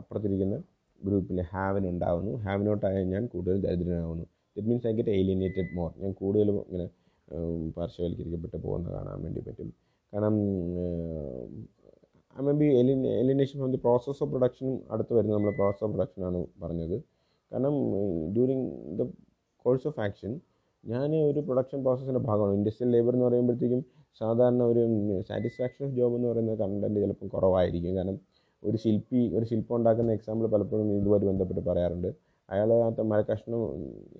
അപ്പുറത്തിരിക്കുന്ന 0.00 0.56
ഗ്രൂപ്പിൽ 1.00 1.38
ഹാവിനുണ്ടാവുന്നു 1.52 2.32
ഹാവിനോട്ടായ 2.44 2.98
ഞാൻ 3.14 3.22
കൂടുതൽ 3.32 3.56
ദരിദ്രനാവുന്നു. 3.66 4.24
It 4.56 4.66
means 4.70 4.86
I 4.90 4.92
get 4.98 5.12
alienated 5.20 5.70
more 5.78 5.90
ഞാൻ 6.02 6.12
കൂടുതലും 6.20 6.58
ഇങ്ങനെ 6.68 6.86
പാർശ്വവൽക്കരിക്കപ്പെട്ട് 7.76 8.58
പോകുന്ന 8.66 8.86
കാണാൻ 8.96 9.16
വേണ്ടി 9.24 9.40
പറ്റും. 9.48 9.70
കാരണം 10.14 10.36
മേ 12.46 12.52
ബി 12.60 12.66
എലി 12.80 12.92
alienation 13.20 13.56
from 13.60 13.70
the 13.74 13.80
process 13.84 14.20
of 14.24 14.30
പ്രൊഡക്ഷനും 14.32 14.74
അടുത്ത് 14.92 15.12
വരുന്നത് 15.16 15.36
നമ്മൾ 15.36 15.52
പ്രോസസ് 15.58 15.84
ഓഫ് 15.84 15.92
പ്രൊഡക്ഷനാണ് 15.94 16.40
പറഞ്ഞത്. 16.62 16.96
കാരണം 17.52 17.74
during 18.36 18.66
the 18.98 19.02
course 19.64 19.86
of 19.90 20.00
action 20.06 20.32
ഞാൻ 20.84 21.10
ഒരു 21.30 21.40
പ്രൊഡക്ഷൻ 21.48 21.78
പ്രോസസ്സിന്റെ 21.84 22.22
ഭാഗമാണ്. 22.28 22.54
ഇൻഡസ്ട്രിയൽ 22.58 22.90
ലേബർ 22.94 23.14
എന്ന് 23.16 23.26
പറയുമ്പോഴത്തേക്കും 23.28 23.82
സാധാരണ 24.20 24.62
ഒരു 24.72 24.82
സാറ്റിസ്ഫാക്ഷൻ 25.28 25.82
ഓഫ് 25.86 25.94
ജോബ് 25.98 26.16
എന്ന് 26.18 26.28
പറയുന്ന 26.30 26.54
കണ്ടന്റ് 26.62 27.00
ചിലപ്പം 27.04 27.28
കുറവായിരിക്കും. 27.34 27.94
കാരണം 27.98 28.18
ഒരു 28.62 28.76
ശില്പി 28.84 29.20
ഒരു 29.36 29.44
ശില്പം 29.50 29.74
ഉണ്ടാക്കുന്ന 29.78 30.12
എക്സാമ്പിൾ 30.18 30.46
പലപ്പോഴും 30.54 30.86
ഇതുമായിട്ട് 30.98 31.26
ബന്ധപ്പെട്ട് 31.30 31.62
പറയാറുണ്ട്. 31.70 32.10
അയാൾ 32.48 32.70
ആ 32.86 32.88
മരക്കഷ്ണം 33.12 33.60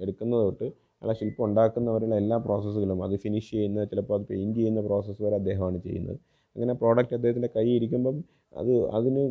എടുക്കുന്നത് 0.04 0.42
തൊട്ട് 0.46 0.66
ആ 1.04 1.12
ശില്പം 1.20 1.44
ഉണ്ടാക്കുന്നവരുള്ള 1.48 2.14
എല്ലാ 2.22 2.36
പ്രോസസ്സുകളും 2.46 2.98
അത് 3.06 3.14
ഫിനിഷ് 3.24 3.50
ചെയ്യുന്ന 3.54 3.84
ചിലപ്പോൾ 3.90 4.16
അത് 4.18 4.24
പെയിന്റ് 4.30 4.58
ചെയ്യുന്ന 4.60 4.80
പ്രോസസ്സ് 4.88 5.20
വരെ 5.26 5.36
അദ്ദേഹമാണ് 5.40 5.78
ചെയ്യുന്നത്. 5.86 6.18
അങ്ങനെ 6.56 6.74
പ്രോഡക്റ്റ് 6.82 7.14
അദ്ദേഹത്തിന്റെ 7.18 7.50
കൈ 7.56 7.66
ഇരിക്കുമ്പം 7.78 8.16
അത് 8.60 8.72
അതിന് 8.96 9.22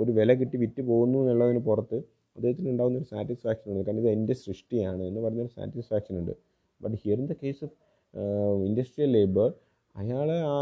ഒരു 0.00 0.10
വില 0.18 0.30
കിട്ടി 0.40 0.56
വിറ്റ് 0.62 0.82
പോകുന്നു 0.90 1.18
എന്നുള്ളതിന് 1.22 1.62
പുറത്ത് 1.68 1.98
അദ്ദേഹത്തിന് 2.36 2.68
ഉണ്ടാകുന്ന 2.72 2.98
ഒരു 3.02 3.08
സാറ്റിസ്ഫാക്ഷൻ 3.14 3.66
ഉണ്ട്. 3.72 3.82
കാരണം 3.86 4.02
ഇത് 4.02 4.10
എന്റെ 4.16 4.34
സൃഷ്ടിയാണ് 4.44 5.02
എന്ന് 5.08 5.20
പറയുന്നൊരു 5.24 5.52
സാറ്റിസ്ഫാക്ഷൻ 5.58 6.14
ഉണ്ട്. 6.20 6.34
But 6.80 6.96
here 7.04 7.18
in 7.22 7.26
the 7.32 7.36
case 7.44 7.60
of 7.66 7.74
industrial 8.68 9.10
labour 9.18 9.48
അയാൾ 9.94 10.28
ആ 10.54 10.58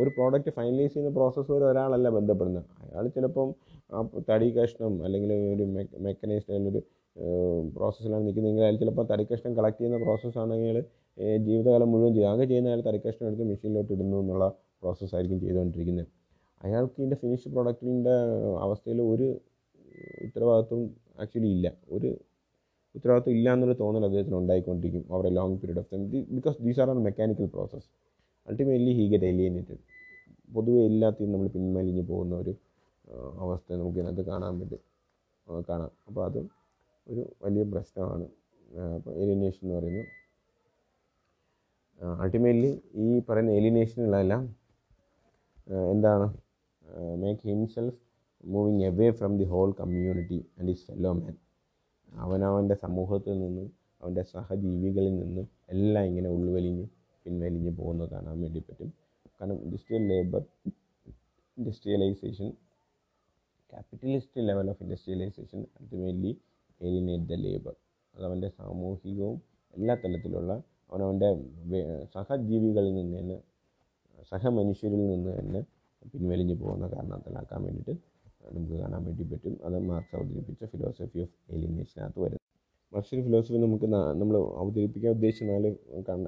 ഒരു 0.00 0.10
പ്രോഡക്റ്റ് 0.16 0.50
ഫൈനലൈസ് 0.58 0.92
ചെയ്യുന്ന 0.92 1.10
പ്രോസസ്സ് 1.18 1.50
വരെ 1.54 1.64
ഒരാളല്ല 1.72 2.08
ബന്ധപ്പെടുന്നത്. 2.16 2.66
അയാൾ 2.84 3.04
ചിലപ്പം 3.16 3.48
ആ 3.94 3.98
തടി 4.30 4.48
കഷ്ണം 4.58 4.94
അല്ലെങ്കിൽ 5.06 5.30
ഒരു 5.54 5.64
മെക്കനൈസ്ഡ് 6.06 6.50
ആയിട്ടുള്ളൊരു 6.52 6.80
പ്രോസസ്സിലാണ് 7.76 8.22
നിൽക്കുന്നതെങ്കിൽ 8.26 8.64
അയാൾ 8.66 8.76
ചിലപ്പോൾ 8.82 9.04
തടി 9.10 9.24
കഷ്ണം 9.30 9.52
കളക്ട് 9.58 9.78
ചെയ്യുന്ന 9.78 9.98
പ്രോസസ്സാണെങ്കിൽ 10.04 10.78
ജീവിതകാലം 11.46 11.88
മുഴുവൻ 11.92 12.12
ചെയ്യും 12.14 12.30
ആകെ 12.32 12.44
ചെയ്യുന്ന 12.50 12.70
അയാൾ 12.70 12.80
തടി 12.88 12.98
കഷ്ണം 13.06 13.26
എടുത്ത് 13.28 13.44
മെഷീനിലോട്ട് 13.50 13.92
ഇടുന്നു 13.96 14.16
എന്നുള്ള 14.22 14.46
പ്രോസസ്സായിരിക്കും 14.82 15.38
ചെയ്തുകൊണ്ടിരിക്കുന്നത്. 15.44 16.08
അയാൾക്ക് 16.60 16.96
ഇതിന്റെ 17.00 17.16
ഫിനിഷ് 17.22 17.48
പ്രോഡക്റ്റിന്റെ 17.54 18.14
അവസ്ഥയിൽ 18.64 19.00
ഒരു 19.12 19.26
ഉത്തരവാദിത്വം 20.26 20.80
ആക്ച്വലി 21.22 21.50
ഇല്ല. 21.56 21.66
ഒരു 21.96 22.10
ഉത്തരവാദിത്വം 22.94 23.34
ഇല്ല 23.38 23.46
എന്നൊരു 23.56 23.76
തോന്നൽ 23.82 24.04
അദ്ദേഹത്തിന് 24.08 24.36
ഉണ്ടായിക്കൊണ്ടിരിക്കും 24.40 25.04
അവർ 25.14 25.26
a 25.30 25.32
long 25.38 25.56
period 25.62 25.80
of 25.82 25.88
time 25.92 26.02
because 26.36 26.58
these 26.66 26.80
are 26.82 26.90
are 26.92 26.98
mechanical 27.08 27.46
process 27.54 27.88
ultimately 28.48 28.92
he 28.98 29.04
get 29.12 29.28
alienated 29.32 29.80
പൊതുവെ 30.54 30.80
എല്ലാത്തിനും 30.90 31.30
നമ്മൾ 31.34 31.48
പിന്മലിഞ്ഞ് 31.56 32.04
പോകുന്ന 32.10 32.34
ഒരു 32.42 32.52
അവസ്ഥ 33.44 33.68
നമുക്ക് 33.80 33.98
ഇതിനകത്ത് 34.00 34.24
കാണാൻ 34.30 34.54
പറ്റും. 34.60 34.82
കാണാം. 35.70 35.90
അപ്പോൾ 36.08 36.22
അത് 36.28 36.38
ഒരു 37.06 37.22
വലിയ 37.44 37.62
പ്രശ്നമാണ് 37.72 38.26
ഏലിനേഷൻ 39.22 39.62
എന്ന് 39.66 39.74
പറയുന്നത്. 39.78 40.06
അൾട്ടിമേറ്റ്ലി 42.22 42.70
ഈ 43.04 43.06
പറയുന്ന 43.28 43.52
എലിനേഷനുകളെല്ലാം 43.58 44.42
എന്താണ് 45.92 46.26
make 47.22 47.44
himself 47.50 47.98
moving 48.44 48.82
away 48.88 49.06
from 49.18 49.32
the 49.40 49.46
whole 49.52 49.70
community 49.80 50.38
and 50.58 50.72
is 50.74 50.84
fellow 50.88 51.12
man 51.20 51.34
അവനവന്റെ 52.24 52.76
സമൂഹത്തിൽ 52.84 53.36
നിന്നും 53.44 53.68
അവന്റെ 54.00 54.24
സഹജീവികളിൽ 54.32 55.14
നിന്നും 55.20 55.46
എല്ലാം 55.74 56.04
ഇങ്ങനെ 56.10 56.28
ഉൾവലിഞ്ഞ് 56.36 56.86
പിൻവലിഞ്ഞ് 57.26 57.72
പോകുന്നത് 57.78 58.10
കാണാൻ 58.14 58.36
വേണ്ടി 58.42 58.60
പറ്റും. 58.66 58.90
കാരണം 59.36 59.58
industrial 59.64 60.02
labour 60.10 60.42
industrialization 61.56 62.48
capitalist 63.72 64.40
level 64.48 64.68
of 64.72 64.82
industrialization 64.84 65.60
ultimately 65.78 66.32
alienate 66.80 67.26
the 67.30 67.38
labour 67.44 67.74
അതവന്റെ 68.14 68.48
സാമൂഹികവും 68.58 69.36
എല്ലാ 69.74 69.94
തലത്തിലുള്ള 70.04 70.52
അവനവന്റെ 70.90 71.28
സഹജീവികളിൽ 72.14 72.92
നിന്ന് 72.94 73.14
തന്നെ 73.18 73.36
സഹമനുഷ്യരിൽ 74.30 75.02
നിന്ന് 75.12 75.30
തന്നെ 75.38 75.60
പിൻവലിഞ്ഞു 76.12 76.54
പോകുന്ന 76.54 76.86
കാരണത്തിലാക്കാൻ 76.94 77.60
വേണ്ടിയിട്ട് 77.66 77.94
നമുക്ക് 78.52 78.76
കാണാൻ 78.82 79.00
വേണ്ടി 79.04 79.24
പറ്റും. 79.24 79.54
അത് 79.66 79.76
മാർക്സ് 79.90 80.14
അവതരിപ്പിച്ച 80.16 80.64
ഫിലോസഫി 80.72 81.18
ഓഫ് 81.24 81.34
ഏലിനേഷനകത്ത് 81.54 82.20
വരുന്നത് 82.24 82.42
മാർക്സിന്റെ 82.92 83.22
ഫിലോസഫി 83.26 83.58
നമുക്ക് 83.66 83.86
നമ്മൾ 84.20 84.36
അവതരിപ്പിക്കാൻ 84.62 85.12
ഉദ്ദേശിച്ച 85.16 85.44
നാല് 85.50 85.70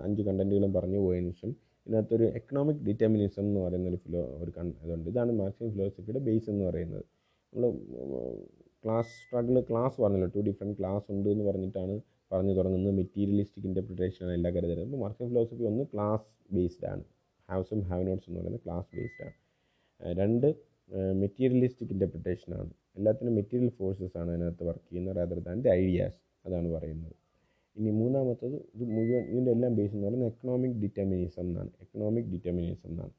അഞ്ച് 0.06 0.22
കണ്ടന്റുകളും 0.28 0.72
പറഞ്ഞു 0.72 1.00
പോയതിനു 1.04 1.32
ശേഷം 1.32 1.52
ഇതിനകത്തൊരു 1.87 2.24
എക്കണോമിക് 2.38 2.80
ഡിറ്റർമിനിസം 2.87 3.44
എന്ന് 3.48 3.61
പറയുന്ന 3.61 3.88
ഒരു 3.88 3.98
ഫിലോ 4.04 4.22
ഒരു 4.42 4.50
ഇതുണ്ട്. 4.85 5.09
ഇതാണ് 5.11 5.32
മാർക്സിൻ 5.40 5.68
ഫിലോസഫിയുടെ 5.74 6.22
ബേസ് 6.28 6.48
എന്ന് 6.52 6.64
പറയുന്നത്. 6.68 7.04
നമ്മൾ 7.52 7.64
ക്ലാസ് 8.87 9.12
സ്ട്രഗിൾ 9.22 9.57
ക്ലാസ് 9.70 9.96
പറഞ്ഞല്ലോ. 10.03 10.29
ടു 10.35 10.40
ഡിഫറെന്റ് 10.49 10.77
ക്ലാസ് 10.81 11.07
ഉണ്ട് 11.14 11.29
എന്ന് 11.35 11.44
പറഞ്ഞിട്ടാണ് 11.49 11.94
പറഞ്ഞു 12.33 12.53
തുടങ്ങുന്നത്. 12.59 12.94
മെറ്റീരിയലിസ്റ്റിക് 13.01 13.66
ഇന്റർപ്രിട്ടേഷനാണ് 13.70 14.33
എല്ലാ 14.38 14.51
കരുതരുന്നത് 14.57 14.87
അപ്പോൾ 14.88 15.01
മാർക്സിയൻ 15.05 15.29
ഫിലോസഫി 15.33 15.64
ഒന്ന് 15.70 15.85
ക്ലാസ് 15.92 16.27
ബേസ്ഡ് 16.57 16.87
ആണ്. 16.92 17.03
ഹാവ്സും 17.49 17.81
ഹാവ് 17.90 18.05
നോട്ട്സ് 18.09 18.29
എന്ന് 18.31 18.40
പറയുന്നത് 18.40 18.62
ക്ലാസ് 18.66 18.88
ബേസ്ഡ് 18.96 19.22
ആണ്. 19.27 19.35
രണ്ട് 20.20 20.49
മെറ്റീരിയലിസ്റ്റിക് 21.22 21.92
ഇന്റർപ്രിട്ടേഷനാണ് 21.96 22.70
എല്ലാത്തിനും 22.99 23.35
മെറ്റീരിയൽ 23.38 23.70
ഫോഴ്സസ് 23.79 24.16
ആണ് 24.20 24.31
അതിനകത്ത് 24.35 24.64
വർക്ക് 24.68 24.87
ചെയ്യുന്നത് 24.88 25.16
റാദർ 25.18 25.38
ദാൻ 25.49 25.59
ദി 25.64 25.70
ഐഡിയാസ് 25.83 26.18
അതാണ് 26.46 26.68
പറയുന്നത്. 26.77 27.14
ഇനി 27.77 27.90
മൂന്നാമത്തത് 28.01 28.57
ഇത് 28.75 28.85
മുഴുവൻ 28.96 29.25
ഇതിന്റെ 29.33 29.51
എല്ലാം 29.57 29.72
ബേസ് 29.79 29.92
എന്ന് 29.96 30.07
പറയുന്നത് 30.07 30.31
എക്കണോമിക് 30.33 30.77
ഡിറ്റർമിനിസം 30.85 31.44
എന്നാണ്. 31.49 31.70
എക്കണോമിക് 31.85 32.29
ഡിറ്റർമിനിസം 32.35 32.88
എന്നാണ്. 32.92 33.12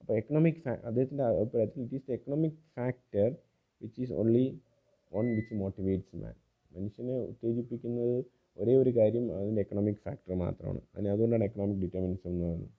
അപ്പോൾ 0.00 0.14
എക്കണോമിക് 0.20 0.60
അദ്ദേഹത്തിന്റെ 0.88 1.24
അഭിപ്രായത്തിൽ 1.32 1.80
it 1.84 1.96
is 1.98 2.06
the 2.08 2.12
economic 2.18 2.58
factor 2.76 3.28
which 3.80 4.00
is 4.04 4.12
only 4.22 4.44
one 5.12 5.26
which 5.36 5.54
motivates 5.62 6.16
man 6.22 6.34
മനുഷ്യനെ 6.70 7.16
ഉത്തേജിപ്പിക്കുന്നത് 7.30 8.16
ഒരേ 8.58 8.72
ഒരു 8.82 8.90
കാര്യം 8.98 9.24
അതിന്റെ 9.38 9.60
എക്കണോമിക് 9.64 10.00
ഫാക്ടർ 10.06 10.32
മാത്രമാണ്. 10.44 10.80
അതിന് 10.94 11.10
അതുകൊണ്ടാണ് 11.14 11.44
എക്കണോമിക് 11.48 11.80
ഡിറ്റർമിൻസ് 11.84 12.24
എന്ന് 12.30 12.44
പറയുന്നത്. 12.46 12.72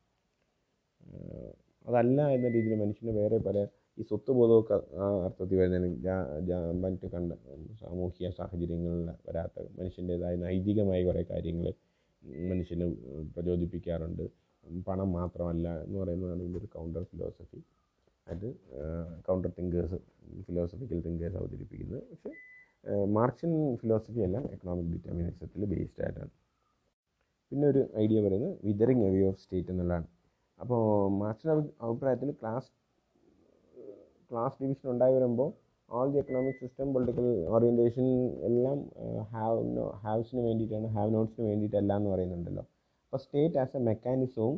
അതല്ല 1.85 2.19
എന്ന 2.35 2.47
രീതിയിൽ 2.55 2.75
മനുഷ്യന് 2.83 3.13
വേറെ 3.19 3.37
പല 3.47 3.57
ഈ 3.99 4.03
സ്വത്ത് 4.09 4.31
ബോധമൊക്കെ 4.37 4.75
ആ 5.03 5.07
അർത്ഥത്തിൽ 5.25 5.57
വരുന്നതിന് 5.61 5.89
മറ്റ് 6.83 7.07
കണ്ട 7.15 7.33
സാമൂഹിക 7.81 8.29
സാഹചര്യങ്ങളിൽ 8.37 9.09
വരാത്ത 9.27 9.65
മനുഷ്യന്റേതായ 9.79 10.35
നൈതികമായ 10.45 10.99
കുറേ 11.07 11.23
കാര്യങ്ങൾ 11.31 11.67
മനുഷ്യന് 12.51 12.85
പ്രചോദിപ്പിക്കാറുണ്ട്. 13.33 14.25
പണം 14.87 15.09
മാത്രമല്ല 15.19 15.67
എന്ന് 15.85 15.97
പറയുന്നതാണ് 15.99 16.41
ഇതിന്റെ 16.43 16.59
ഒരു 16.59 16.69
കൗണ്ടർ 16.75 17.03
ഫിലോസഫി 17.11 17.59
അത് 18.31 18.47
കൗണ്ടർ 19.27 19.51
തിങ്കേഴ്സ് 19.57 19.97
ഫിലോസഫിക്കൽ 20.47 20.99
തിങ്കേഴ്സ് 21.07 21.37
അവതരിപ്പിക്കുന്നത്. 21.41 22.03
പക്ഷേ 22.11 22.31
മാർക്സിൻ 23.17 23.51
ഫിലോസഫി 23.81 24.21
എല്ലാം 24.27 24.43
എക്കണോമിക് 24.53 24.89
ഡിറ്റർമിനിസത്തിൽ 24.93 25.65
ബേസ്ഡ് 25.73 26.01
ആയിട്ടാണ്. 26.05 26.31
പിന്നെ 27.51 27.65
ഒരു 27.71 27.81
ഐഡിയ 28.03 28.19
പറയുന്നത് 28.25 28.55
വിതറിങ് 28.67 29.05
അവേ 29.09 29.21
ഓഫ് 29.29 29.39
സ്റ്റേറ്റ് 29.43 29.71
എന്നുള്ളതാണ്. 29.73 30.07
അപ്പോൾ 30.59 30.81
മാർക്സിന്റെ 31.21 31.53
അഭിപ്രായത്തിൽ 31.85 32.31
ക്ലാസ് 32.39 32.69
ക്ലാസ് 34.29 34.57
ഡിവിഷൻ 34.63 34.87
ഉണ്ടായി 34.93 35.13
വരുമ്പോൾ 35.17 35.49
all 35.97 36.07
the 36.13 36.19
economic 36.21 36.59
system 36.61 36.87
political 36.93 37.25
orientation 37.55 38.05
എല്ലാം 38.49 38.77
ഹാവ് 39.33 39.59
നോ 39.75 39.83
ഹാവ്സിന് 40.03 40.41
വേണ്ടിയിട്ടാണ് 40.47 40.87
ഹാവ് 40.95 41.09
നോട്ട്സിന് 41.15 41.45
വേണ്ടിയിട്ടല്ല 41.51 41.91
എന്ന് 41.99 42.09
പറയുന്നുണ്ടല്ലോ. 42.13 42.63
അപ്പോൾ 43.05 43.21
state 43.25 43.59
as 43.63 43.75
a 43.79 43.81
മെക്കാനിസവും 43.89 44.55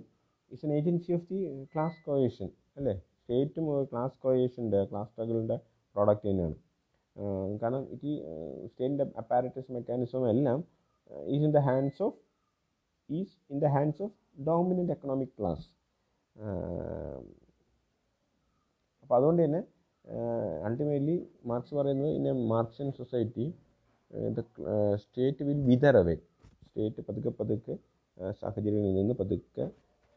is 0.51 0.63
an 0.67 0.71
agency 0.78 1.12
of 1.17 1.28
the 1.34 1.39
class 1.73 1.99
coercion 2.08 2.49
അല്ലേ? 2.80 2.95
സ്റ്റേറ്റും 3.25 3.65
ക്ലാസ് 3.91 4.15
കോയേഷന്റെ 4.23 4.79
ക്ലാസ് 4.89 5.09
സ്ട്രഗിളിന്റെ 5.11 5.55
പ്രോഡക്റ്റ് 5.95 6.27
തന്നെയാണ്. 6.29 6.55
കാരണം 7.61 7.83
ഈ 8.07 8.11
സ്റ്റേറ്റിന്റെ 8.69 9.05
അപ്പാരറ്റസ് 9.21 9.71
മെക്കാനിസം 9.75 10.23
എല്ലാം 10.33 10.59
is 11.33 11.43
in 11.47 11.51
the 11.57 11.61
hands 11.67 12.01
of 12.07 12.17
is 13.09 13.35
in 13.53 13.57
the 13.63 13.69
hands 13.75 14.01
of 14.05 14.13
dominant 14.47 14.93
economic 14.95 15.33
class 15.39 15.65
അപ്പോൾ 19.03 19.15
അതുകൊണ്ട് 19.17 19.41
തന്നെ 19.45 19.61
അൾട്ടിമേറ്റ്ലി 20.67 21.15
മാർക്സ് 21.51 21.73
പറയുന്നത് 21.79 22.11
in 22.17 22.25
a 22.31 22.33
Marxian 22.53 22.89
society 22.99 23.45
the 24.38 24.41
state 25.03 25.45
will 25.49 25.61
wither 25.71 25.97
away 26.01 26.15
state 26.65 27.01
പതുക്കെ 27.09 27.33
പതുക്കെ 27.41 27.75
സാഹചര്യങ്ങളിൽ 28.41 28.95
നിന്ന് 28.99 29.15
പതുക്കെ 29.21 29.65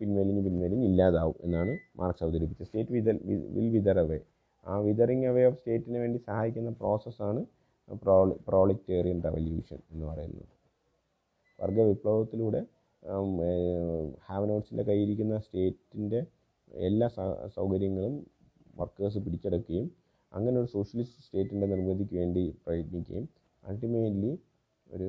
പിൻവലിഞ്ഞ് 0.00 0.42
പിൻവലിഞ്ഞ് 0.46 0.86
ഇല്ലാതാവും 0.90 1.36
എന്നാണ് 1.46 1.72
മാർക്സ് 2.00 2.24
അവതരിപ്പിച്ചത്. 2.24 2.68
State 2.68 2.92
wither 2.96 3.16
will 3.56 3.68
wither 3.76 3.98
away 4.04 4.18
ആ 4.66 4.74
വിതറിങ് 4.86 5.26
അവേ 5.30 5.42
ഓഫ് 5.50 5.58
സ്റ്റേറ്റിന് 5.60 5.98
വേണ്ടി 6.04 6.18
സഹായിക്കുന്ന 6.28 6.70
പ്രോസസ്സാണ് 6.82 7.40
പ്രോളി 8.02 8.34
പ്രോളിറ്റേറിയൻ 8.48 9.18
റവല്യൂഷൻ 9.28 9.78
എന്ന് 9.92 10.04
പറയുന്നത്. 10.10 10.48
വർഗ 11.58 11.78
വിപ്ലവത്തിലൂടെ 11.90 12.60
ഹാവ് 14.28 14.44
നോട്ട്സിന്റെ 14.50 14.84
കയ്യിരിക്കുന്ന 14.90 15.34
സ്റ്റേറ്റിന്റെ 15.46 16.20
എല്ലാ 16.88 17.06
സൗകര്യങ്ങളും 17.56 18.14
വർക്കേഴ്സ് 18.80 19.20
പിടിച്ചെടുക്കുകയും 19.24 19.86
അങ്ങനെ 20.32 20.56
ഒരു 20.60 20.68
സോഷ്യലിസ്റ്റ് 20.74 21.22
സ്റ്റേറ്റിന്റെ 21.26 21.66
നിർമ്മിതിക്ക് 21.72 22.16
വേണ്ടി 22.20 22.42
പ്രയത്നിക്കുകയും 22.64 23.24
അൾട്ടിമേറ്റ്ലി 23.62 24.32
ഒരു 24.86 25.06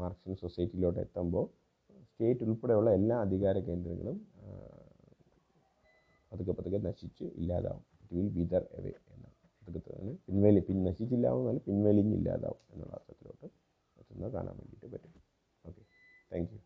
മാർക്സിൻ 0.00 0.34
സൊസൈറ്റിയിലോട്ട് 0.42 1.00
എത്തുമ്പോൾ 1.04 1.44
സ്റ്റേറ്റ് 2.08 2.44
ഉൾപ്പെടെയുള്ള 2.46 2.90
എല്ലാ 2.98 3.16
അധികാര 3.26 3.56
കേന്ദ്രങ്ങളും 3.68 4.16
പതുക്കെ 6.32 6.52
പതുക്കെ 6.52 6.78
നശിച്ച് 6.78 7.24
ഇല്ലാതാവും. 7.24 7.84
ഇറ്റ് 8.02 8.14
വിൽ 8.14 8.28
വിതർ 8.28 8.62
എവേ 8.72 8.92
എന്നാണ്. 9.12 9.36
പതുക്കെ 9.68 9.94
പിൻവലി 10.26 10.60
പിൻ 10.60 10.84
നശിച്ചില്ലാവും 10.84 11.40
എന്നാലും 11.40 11.62
പിൻവലിഞ്ഞില്ലാതാവും 11.66 12.60
എന്നുള്ള 12.72 12.92
അർത്ഥത്തിലോട്ട് 12.92 13.46
എത്തുന്നത് 13.96 14.32
കാണാൻ 14.32 14.54
വേണ്ടിയിട്ട് 14.56 14.86
പറ്റും. 14.92 15.22
Okay 15.64 15.82
thank 16.32 16.52
you 16.52 16.58